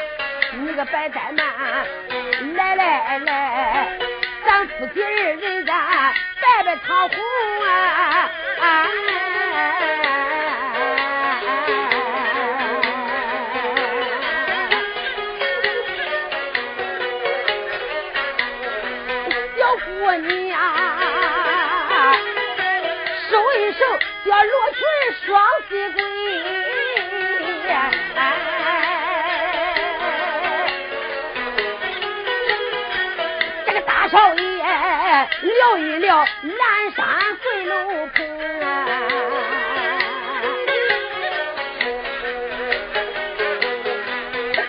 [0.58, 1.46] 你个白怠慢，
[2.54, 3.98] 来来来，
[4.46, 7.18] 咱夫妻二人咱拜拜堂红
[7.62, 8.30] 啊！
[19.56, 20.60] 小姑娘，
[23.28, 23.78] 收一收，
[24.24, 24.80] 叫罗裙
[25.26, 25.26] 双
[35.24, 37.06] 聊一聊南山
[37.42, 38.26] 回楼棚，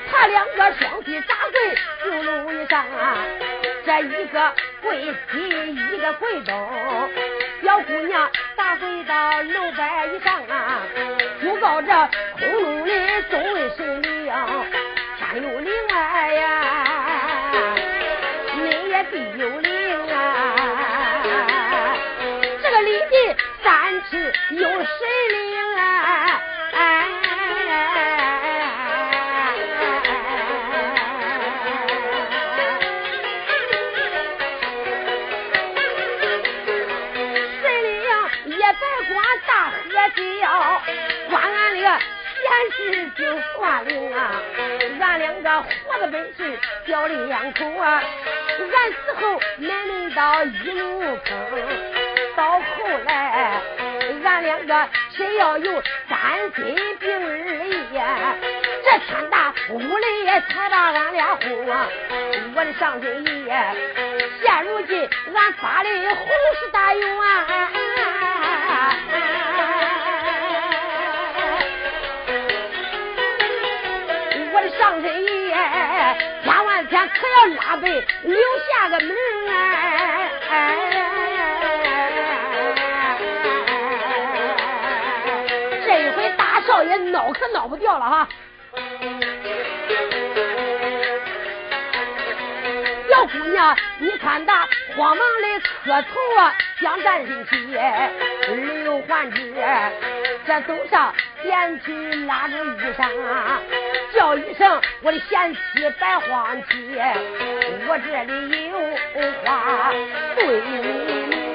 [0.10, 3.18] 他两个双膝扎跪就楼以上啊，
[3.86, 6.56] 这一个跪西，一个跪东，
[7.64, 10.82] 小姑娘打跪到楼板以上啊，
[11.42, 14.34] 祝告着空中的众位神灵，
[15.18, 16.87] 天有灵哎呀。
[24.50, 24.80] 有神
[25.30, 26.42] 灵啊！
[37.62, 37.92] 神灵
[38.46, 39.74] 也在管大河
[40.16, 40.46] 叫，
[41.30, 41.82] 管俺的
[42.40, 42.78] 闲事
[43.18, 43.20] 就
[43.58, 44.42] 算灵啊！
[45.02, 48.02] 俺两个活的本事叫两口啊！
[48.60, 51.36] 俺死后没轮到一路坑，
[52.38, 52.62] 到后
[53.06, 53.62] 来
[54.28, 56.20] 咱两个谁要有三
[56.54, 57.38] 心病儿
[57.94, 58.36] 呀，
[58.84, 61.88] 这天大屋里也才把俺俩哄啊！
[62.54, 63.56] 我的上身爷，
[64.44, 66.28] 现如今俺发的红
[66.60, 67.48] 石大用啊！
[74.52, 75.56] 我的上身爷，
[76.44, 78.38] 千万天可要拉背留
[78.74, 79.16] 下个名
[80.50, 80.97] 哎！
[86.98, 88.28] 大少爷闹可闹不掉了哈！
[93.10, 97.56] 小姑娘，你看他慌忙的磕头啊，想站进去，
[98.84, 99.54] 刘环之
[100.46, 103.10] 这走上前去拉着衣裳。
[104.14, 105.60] 叫一声我的贤妻
[106.00, 106.96] 白慌妻，
[107.88, 108.80] 我这里有
[109.44, 109.92] 话
[110.36, 111.47] 对你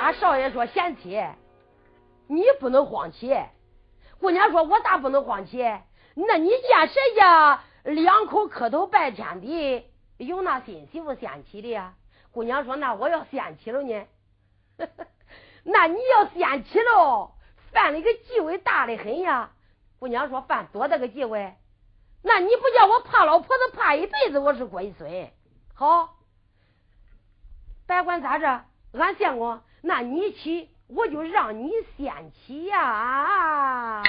[0.00, 1.20] 大少爷说：“贤妻，
[2.28, 3.36] 你不能慌气。”
[4.20, 5.58] 姑娘说：“我咋不能慌气？
[6.14, 11.94] 那你见谁家两口磕头拜天地，有那新媳妇献起的呀？”
[12.30, 14.06] 姑娘说：“那我要献起了呢。
[15.64, 17.32] 那你要献起了，
[17.72, 19.50] 犯了一个忌讳大的很呀。”
[19.98, 21.54] 姑娘说：“犯多大个忌讳？
[22.22, 25.28] 那你不叫我怕老婆子怕一辈子，我是龟孙。
[25.74, 26.14] 好，
[27.88, 29.64] 别管咋着，俺见过。
[29.82, 34.02] 那你起。”我就让你先起呀！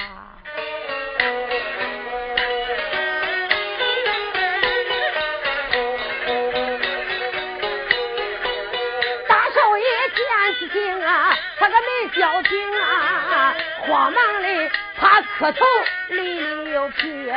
[9.28, 9.84] 大少爷
[10.16, 10.24] 见
[10.58, 13.54] 起情啊，他可没交情啊，
[13.86, 15.62] 慌忙的他磕头
[16.08, 17.30] 离离又平，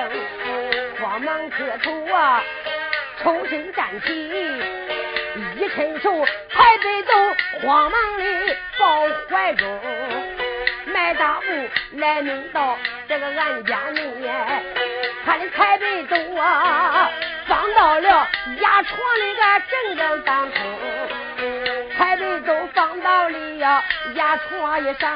[1.01, 2.41] 慌忙磕头啊，
[3.21, 4.92] 抽身站起。
[5.55, 7.11] 一伸手抬背走，
[7.61, 8.23] 慌忙的
[8.77, 9.79] 抱怀中，
[10.85, 11.47] 迈大步
[11.97, 12.77] 来弄到
[13.07, 14.01] 这个俺家内，
[15.25, 17.09] 他的抬背走啊，
[17.47, 18.27] 放到了
[18.59, 20.61] 压床里个正正当中，
[21.97, 25.11] 抬背都放到了压床一上，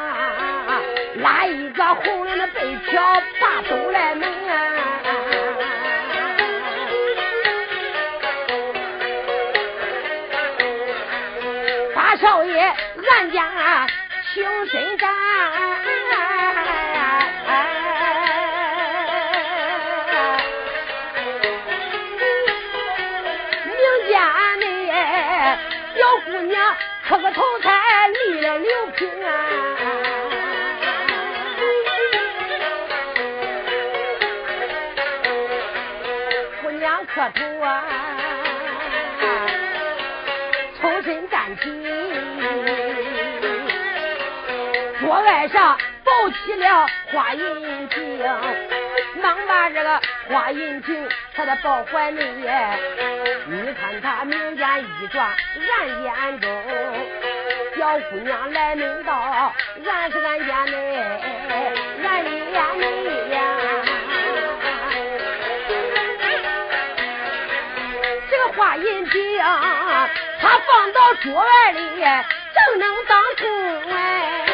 [1.18, 4.28] 拉一个红脸的被条把走来弄。
[12.20, 12.76] 少爷，
[13.12, 13.88] 俺家
[14.34, 15.10] 青身干，
[23.66, 23.76] 明
[24.10, 24.88] 家内
[25.96, 26.76] 小姑娘
[27.08, 29.30] 磕个头才立了六平啊，
[36.64, 37.87] 姑娘磕头啊。
[45.50, 48.20] 上抱起了花银镜，
[49.22, 52.24] 忙把这个花银镜他的抱怀里。
[53.48, 55.30] 你看他名言一转，
[55.80, 56.50] 俺眼中
[57.78, 59.54] 小姑娘来门道，
[59.86, 60.76] 俺是俺家内，
[62.04, 63.40] 俺眼内呀。
[68.30, 69.22] 这个花银镜。
[70.40, 74.47] 他放到桌案里，正能当空哎。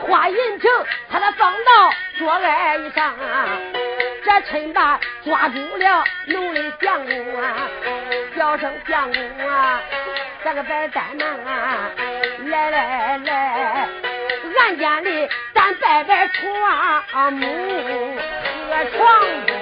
[0.00, 0.70] 花银瓶，
[1.08, 3.16] 他他放到桌案上，
[4.24, 7.68] 这趁把抓住了奴的相公啊，
[8.36, 9.80] 叫声相公啊，
[10.42, 11.90] 这个白单啊。
[12.46, 13.88] 来来来，
[14.58, 15.28] 俺家里
[15.90, 19.00] 拜拜床母和床
[19.44, 19.52] 公。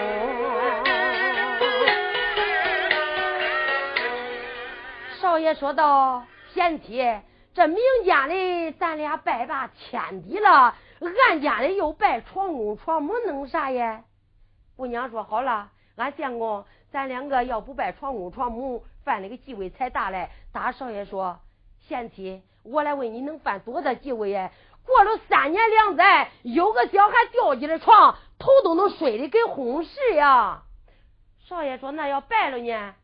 [5.18, 7.02] 少爷说道：“贤妻，
[7.54, 10.74] 这明家里咱俩拜罢天地了，
[11.24, 14.02] 俺家里又拜床公床母，弄啥呀？”
[14.76, 16.62] 姑娘说：“好了，俺相公，
[16.92, 21.38] 咱两个要不拜床公床母，犯了个忌讳才大嘞。”大少爷说
[21.88, 24.50] ：“贤妻。”我来问你，能犯多大忌讳呀？
[24.88, 30.62] 过了三年两载，有个小孩掉进了床，头都能睡得跟红石呀。
[31.44, 32.94] 少爷说：“那要败了呢？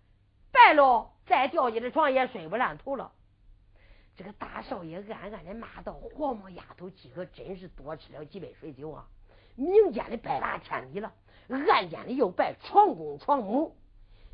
[0.50, 3.12] 败了，再掉进了床也睡不烂头了。”
[4.16, 9.04] 这个大少爷暗暗的骂道：“黄毛丫头，今可真是多吃了几杯水酒啊！
[9.54, 11.12] 明间的拜大天地了，
[11.48, 13.76] 暗间的又拜床公床母，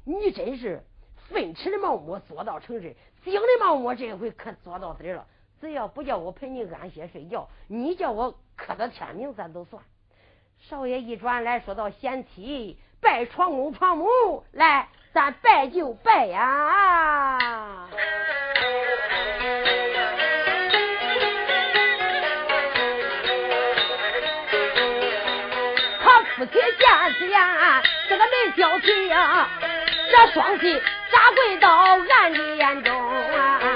[0.05, 0.85] 你真是
[1.29, 2.95] 粪池的毛沫做到成事。”
[3.25, 5.27] 井的毛我这回可做到底了，
[5.61, 9.83] 只要不叫我陪你安歇睡觉，你叫我磕到天明咱都算。
[10.59, 17.39] 少爷一转来说到贤妻拜床公床母，来咱拜就拜呀。
[26.03, 29.49] 他夫妻见子呀，这个没交情呀，
[30.11, 30.81] 这双膝。
[31.11, 31.69] 扎跪到
[32.09, 33.70] 俺的眼中啊！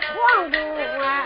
[0.00, 0.56] 床公
[1.00, 1.24] 啊！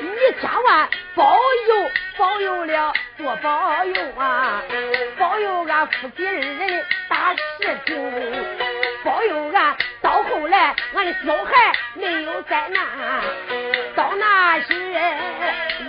[0.00, 0.06] 你
[1.14, 1.38] 保
[1.68, 4.62] 佑保佑了多保佑啊！
[5.18, 7.40] 保佑俺夫妻二人的大事
[7.86, 8.46] 情，
[9.04, 12.82] 保佑俺到后来俺的小孩没有灾难。
[13.96, 14.66] 到那时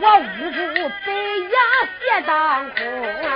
[0.02, 1.08] 我五谷北
[1.42, 1.54] 洋
[2.00, 2.82] 皆当空
[3.26, 3.30] 啊！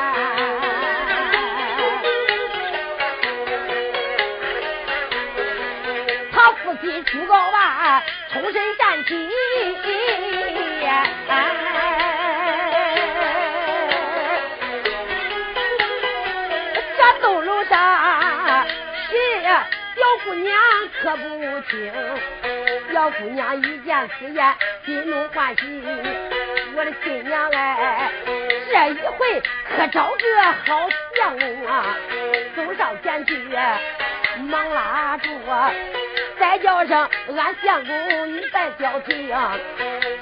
[8.51, 9.29] 身站起，
[16.97, 18.67] 这东楼上
[19.09, 19.43] 谁
[19.95, 20.59] 小姑娘
[21.01, 21.23] 可不
[21.69, 21.91] 轻，
[22.91, 25.63] 小姑娘一见此言心中欢喜，
[26.75, 28.11] 我的亲娘哎，
[28.69, 30.17] 这一回可找个
[30.65, 31.97] 好相公啊，
[32.55, 33.37] 走上前去
[34.49, 35.29] 忙拉住。
[36.43, 39.29] 再叫声俺相公，你再叫停，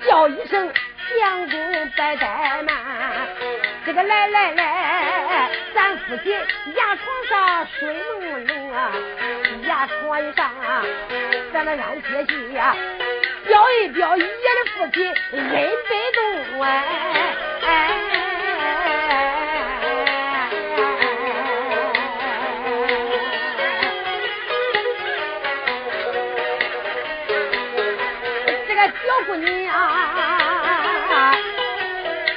[0.08, 0.72] 叫一声
[1.10, 2.76] 相公别怠慢。
[3.84, 6.30] 这个来来来，咱夫妻
[6.76, 7.92] 牙床上睡
[8.22, 8.92] 浓浓啊，
[9.64, 10.86] 牙床上啊，
[11.52, 12.76] 咱们安歇息呀，
[13.48, 14.32] 表一表爷的
[14.78, 15.42] 夫妻恩
[15.90, 18.21] 被动哎。
[29.26, 29.74] 姑娘，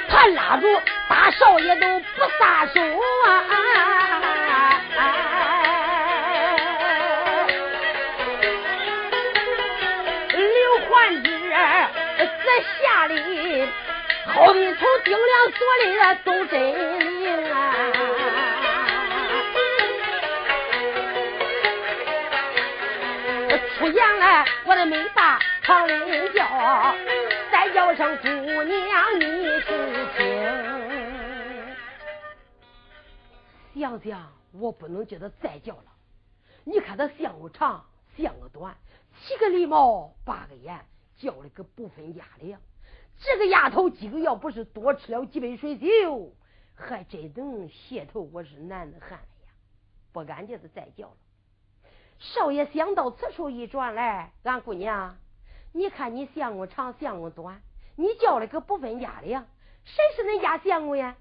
[0.09, 0.67] 他拉住
[1.09, 2.05] 大少爷都不
[2.39, 2.81] 撒手
[3.25, 3.43] 啊！
[10.31, 12.47] 刘焕之在
[12.81, 13.67] 下里，
[14.27, 16.55] 好比从顶梁锁里的走真
[27.51, 28.23] 再叫声姑
[28.63, 29.23] 娘，你
[29.61, 30.25] 是听。
[33.75, 35.85] 想想，我不能叫他再叫了。
[36.63, 37.85] 你看他相个长，
[38.17, 38.75] 相个短，
[39.19, 40.83] 七个狸猫，八个眼，
[41.15, 42.57] 叫了个不分家的。
[43.19, 46.33] 这个丫头今个要不是多吃了几杯水酒，
[46.73, 49.51] 还真能血透我是男的汉了呀！
[50.11, 51.17] 不敢叫他再叫了。
[52.17, 55.19] 少爷想到此处一转来，俺姑娘。
[55.75, 57.61] 你看你相公长相公短，
[57.97, 59.45] 你叫了个不分家的呀？
[59.83, 61.17] 谁是恁家相公呀？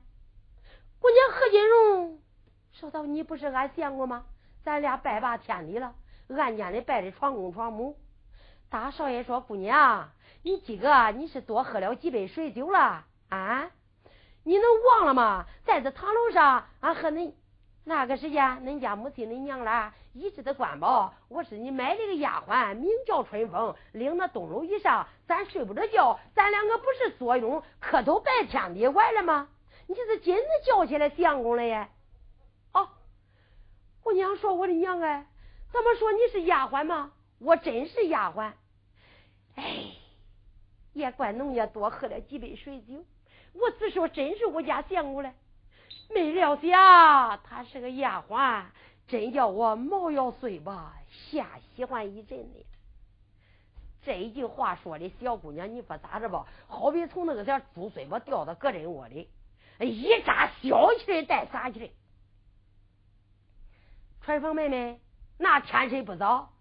[1.01, 2.21] 姑娘何金荣，
[2.73, 4.27] 说道你不是俺相公吗？
[4.63, 5.97] 咱俩拜把天地了，
[6.29, 7.99] 俺家里拜的床公床母。
[8.71, 10.11] 大少爷说：“姑娘，
[10.43, 13.71] 你今个你是多喝了几杯水酒了啊？
[14.45, 15.47] 你能忘了吗？
[15.67, 17.33] 在这堂楼上，俺和恁。”
[17.83, 29.49] 那个时间，恁家母亲恁娘俩一直的官保，我是你买的个丫鬟，名叫春风，领那东楼一上，咱睡不着觉，咱两个不是坐拥磕头拜天地完了吗？
[29.89, 31.89] 你这是真的叫起来相公了耶？
[32.73, 32.89] 哦，
[34.05, 35.27] 我娘说我的娘哎，
[35.73, 37.11] 怎么说你是丫鬟吗？
[37.41, 38.53] 我真是丫鬟。
[39.57, 39.65] 哎，
[40.93, 43.05] 也怪农家多喝了几杯水酒，
[43.53, 45.35] 我只说真是我家相公了。
[46.11, 48.65] 没料想他是个丫鬟，
[49.07, 52.67] 真叫我毛要碎吧，瞎喜欢一阵的。
[54.03, 56.47] 这一句话说的，小姑娘，你说咋着吧？
[56.69, 59.31] 好比从那个点猪嘴巴掉到隔针窝里，
[59.81, 61.91] 一扎小气的带撒起来。
[64.23, 65.01] 春风妹妹，
[65.39, 66.53] 那天色不早，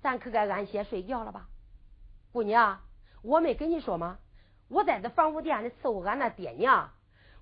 [0.00, 1.48] 咱可该安歇睡觉了吧？
[2.32, 2.80] 姑娘，
[3.22, 4.18] 我没跟你说吗？
[4.68, 6.90] 我在这房屋店里伺候俺那爹娘。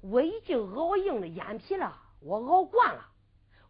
[0.01, 3.07] 我已经熬硬了眼皮了，我熬惯了，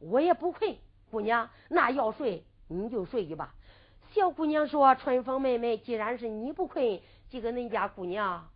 [0.00, 0.76] 我也不困。
[1.10, 3.54] 姑娘，那要睡你就睡去吧。
[4.10, 8.48] 小姑娘说：“春风妹妹，既然是你不困，就跟恁家姑娘，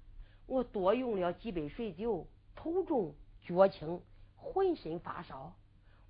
[0.47, 2.27] 我多用了几杯水酒，
[2.57, 3.15] 头重
[3.47, 4.01] 脚轻，
[4.37, 5.53] 浑身发烧，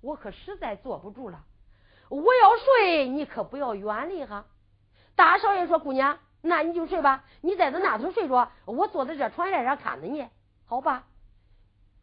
[0.01, 1.45] 我可实在坐不住了。
[2.09, 4.45] 我要睡，你可不要远离哈。”
[5.15, 10.25] 大少爷说：“姑娘，那你就睡吧，你在这那头睡着，我坐在这床沿上看着你，
[10.65, 11.07] 好吧？”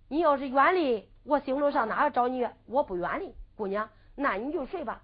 [0.09, 2.47] 你要是远离，我行路上哪找你？
[2.67, 5.03] 我不远离，姑娘，那你就睡吧。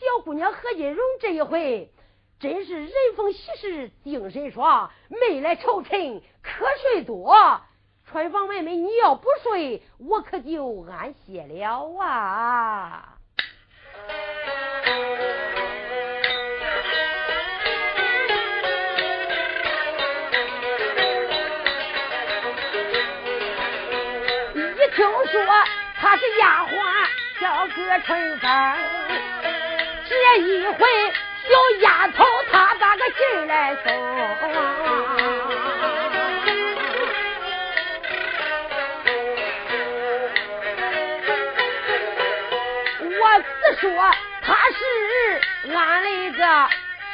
[0.00, 1.92] 小姑娘何金荣这一回
[2.40, 6.22] 真是人逢喜事精神爽，没来愁沉瞌
[6.80, 7.60] 睡多。
[8.04, 13.11] 春芳妹妹，你要不睡，我可就安歇了啊。
[25.32, 25.40] 说
[25.98, 26.70] 他是丫鬟
[27.40, 28.76] 叫葛春芳，
[30.06, 30.86] 这一回
[31.48, 32.22] 小丫头
[32.52, 33.92] 她咋个进来送？
[43.18, 43.88] 我只说
[44.42, 44.78] 她是
[45.74, 46.44] 俺的一个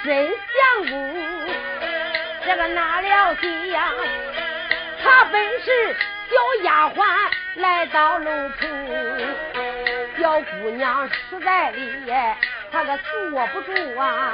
[0.05, 0.91] 真相公，
[2.45, 3.93] 这个哪了心呀？
[5.05, 5.95] 她本是
[6.29, 7.07] 小丫鬟。
[7.59, 8.31] 来到楼
[8.61, 8.69] 棚，
[10.17, 11.79] 小姑娘实在的
[12.71, 14.33] 她个坐不住啊，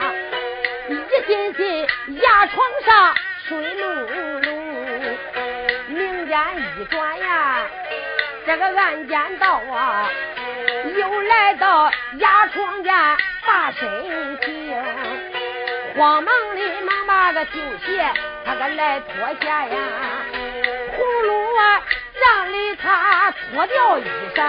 [0.89, 0.95] 一
[1.27, 1.89] 心心
[2.21, 3.15] 压床上
[3.49, 4.47] 睡朦胧，
[5.89, 6.39] 明间
[6.79, 7.63] 一转呀，
[8.45, 10.11] 这个暗间到啊。
[10.95, 12.93] 又来到压床间
[13.47, 14.85] 把身停，
[15.97, 17.53] 慌忙里忙把个旧
[17.87, 18.05] 鞋
[18.45, 19.77] 他个来脱下呀，
[22.25, 24.05] 让里他脱掉衣
[24.35, 24.49] 裳啊，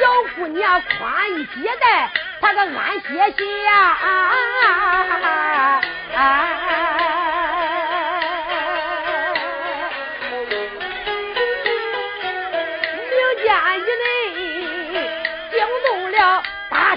[0.34, 2.10] 姑娘宽衣解带，
[2.40, 3.06] 他个安歇
[3.38, 3.98] 歇呀。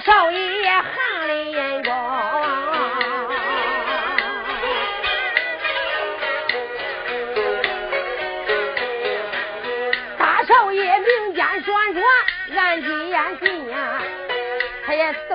[0.05, 0.37] 少爷
[0.69, 1.74] 含泪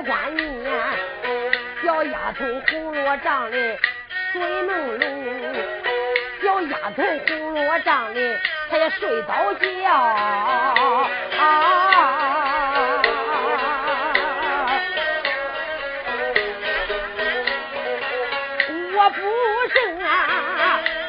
[0.03, 0.71] 他也死关你呀。
[1.83, 3.79] 小丫头红罗帐里
[4.33, 5.03] 睡朦胧，
[6.43, 8.37] 小丫头红罗帐里
[8.71, 10.75] 她也睡着觉啊。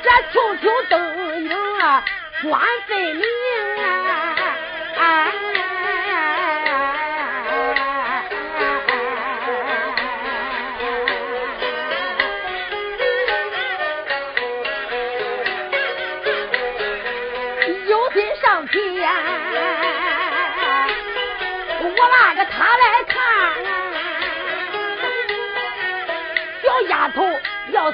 [0.04, 2.04] 这秋秋灯影啊，
[2.42, 3.24] 光分明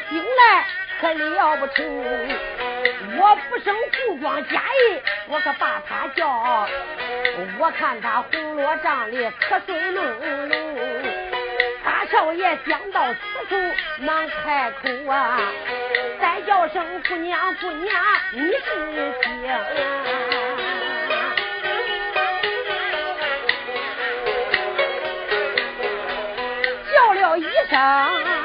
[0.10, 0.66] 醒来。
[1.00, 1.86] 可了不成，
[3.20, 3.76] 我不生
[4.08, 6.68] 故装假意，我可把他叫。
[7.60, 10.02] 我看他红罗帐里瞌睡朦
[10.50, 10.52] 胧，
[11.86, 13.56] 大少爷想到此处，
[14.00, 15.40] 忙开口啊，
[16.20, 19.48] 再叫声姑娘姑娘，你是听？
[26.92, 28.37] 叫了一声。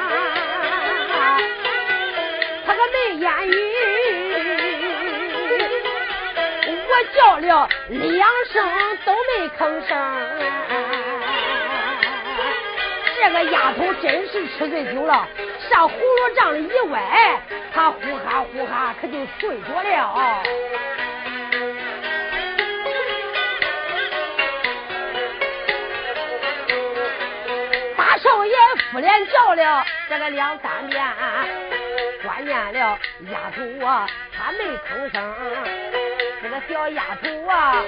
[7.52, 9.90] 了两声都没吭声。
[13.14, 15.28] 这个丫头真是吃醉酒了，
[15.68, 17.40] 上葫芦帐里一歪，
[17.74, 20.42] 她呼哈呼哈可就睡着了。
[27.96, 28.54] 大少爷
[28.90, 31.04] 夫连叫了这个两三遍。
[32.24, 32.98] 关键了，
[33.30, 36.01] 丫头啊，她没吭声。
[36.52, 37.82] 这小丫头啊，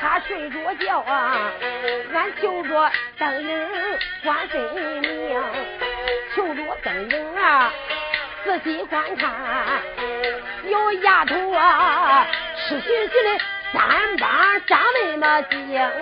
[0.00, 1.52] 她睡着觉啊，
[2.14, 3.68] 俺求着灯影
[4.22, 5.42] 观分明，
[6.34, 7.70] 求着灯影啊，
[8.42, 9.30] 仔细观看，
[10.64, 12.26] 有丫头啊，
[12.56, 13.38] 痴兮兮的
[13.74, 15.92] 三帮长那么精啊。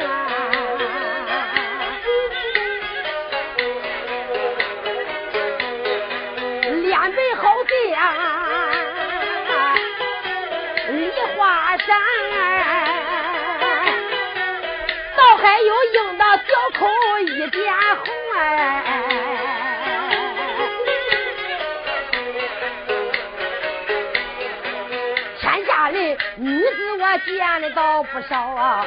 [11.89, 11.97] 山，
[15.17, 16.87] 倒还有硬的小口
[17.21, 17.75] 一点
[18.05, 18.05] 红
[18.37, 18.39] 哎，
[25.41, 25.99] 天下的
[26.37, 28.87] 女子我见的倒不少啊，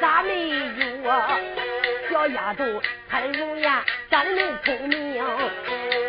[0.00, 1.36] 咋没有啊？
[2.12, 2.64] 小丫头
[3.08, 3.72] 她的容颜
[4.08, 5.24] 长得恁聪明，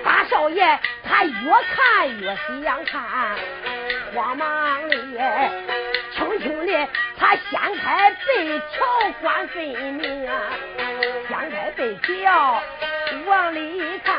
[0.04, 1.32] 大少爷他越
[1.76, 3.02] 看越想看，
[4.14, 5.81] 慌忙的。
[6.72, 8.86] 的，他掀开被条，
[9.22, 10.34] 观分明啊！
[11.28, 12.64] 掀开被条，
[13.26, 14.16] 往里看，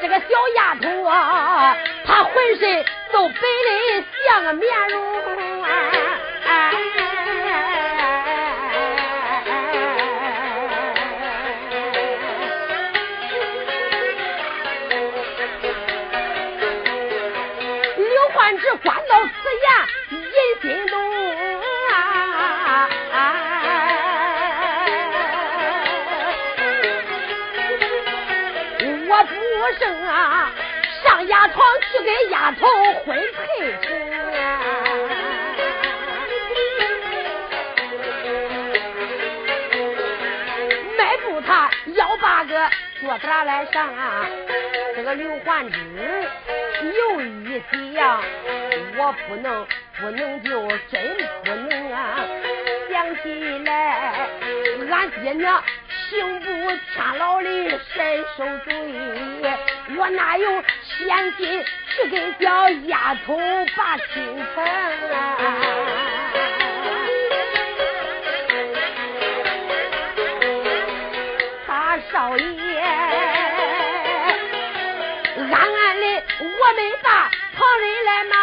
[0.00, 0.24] 这个小
[0.56, 5.66] 丫头啊，她浑身都白的像个面容啊！
[32.52, 32.66] 头
[33.04, 33.90] 婚配成，
[40.96, 42.70] 迈步他幺八个
[43.00, 44.26] 坐他来上啊，
[44.94, 45.78] 这个刘焕之
[46.80, 47.60] 有一
[47.94, 48.22] 想，
[48.96, 49.66] 我不能
[50.00, 52.20] 不能就真不能啊！
[52.90, 54.28] 想起来，
[54.90, 55.62] 俺爹娘。
[56.08, 58.72] 刑部天牢里伸手嘴，
[59.96, 61.64] 我哪有闲心
[61.96, 63.38] 去给小丫头
[63.74, 64.14] 把亲
[64.54, 64.62] 成？
[71.66, 72.80] 大少爷，
[75.38, 76.04] 暗暗的
[76.40, 76.44] 我
[76.74, 78.34] 们把旁人来骂。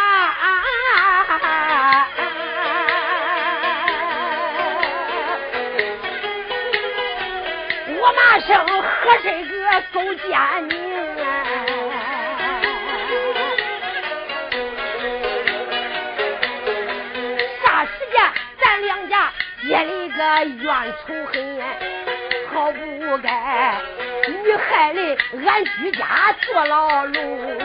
[8.00, 9.54] 我骂声和谁个
[9.94, 10.32] 勾奸
[10.70, 11.83] 佞？
[19.66, 20.18] 结了一个
[20.64, 21.34] 怨仇恨？
[22.54, 23.82] 好不该
[24.28, 27.58] 你害了俺居家坐牢笼，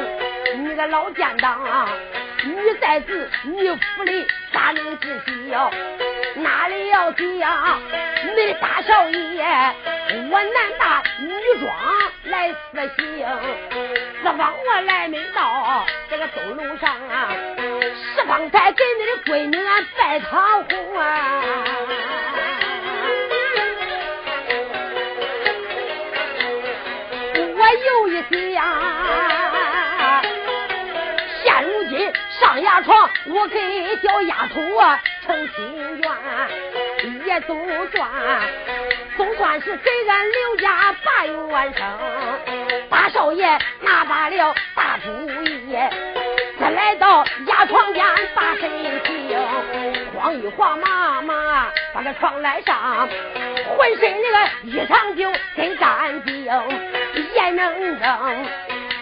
[0.57, 1.89] 你个老奸党！
[2.45, 5.71] 你在此你府里咋能自己要？
[6.37, 7.79] 哪里要讲？
[8.35, 9.45] 你大少爷，
[10.31, 11.29] 我男大女
[11.61, 11.71] 装
[12.39, 13.27] 来私行，
[14.23, 17.35] 四方我来没到这个东路上啊，
[18.15, 21.43] 十方才给你的闺女俺拜堂红啊！
[27.57, 28.23] 我有一
[28.55, 28.65] 想。
[32.41, 33.59] 上牙床，我给
[33.97, 36.11] 小丫头啊成心愿，
[37.29, 38.09] 也总算
[39.19, 41.87] 总算是给俺刘家把冤声。
[42.89, 43.47] 大少爷
[43.83, 45.11] 拿把了大主
[45.45, 45.77] 意，
[46.59, 48.03] 再来到牙床边
[48.35, 48.71] 把身
[49.05, 49.39] 行，
[50.15, 53.07] 晃一晃妈妈把个床来上，
[53.77, 56.47] 浑身那个衣裳就跟干净，
[57.35, 58.47] 眼能睁。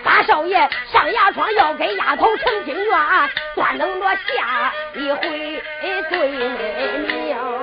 [0.02, 2.98] 大少爷上牙床要给丫头成亲愿，
[3.54, 5.62] 端能落下一回
[6.08, 7.55] 罪名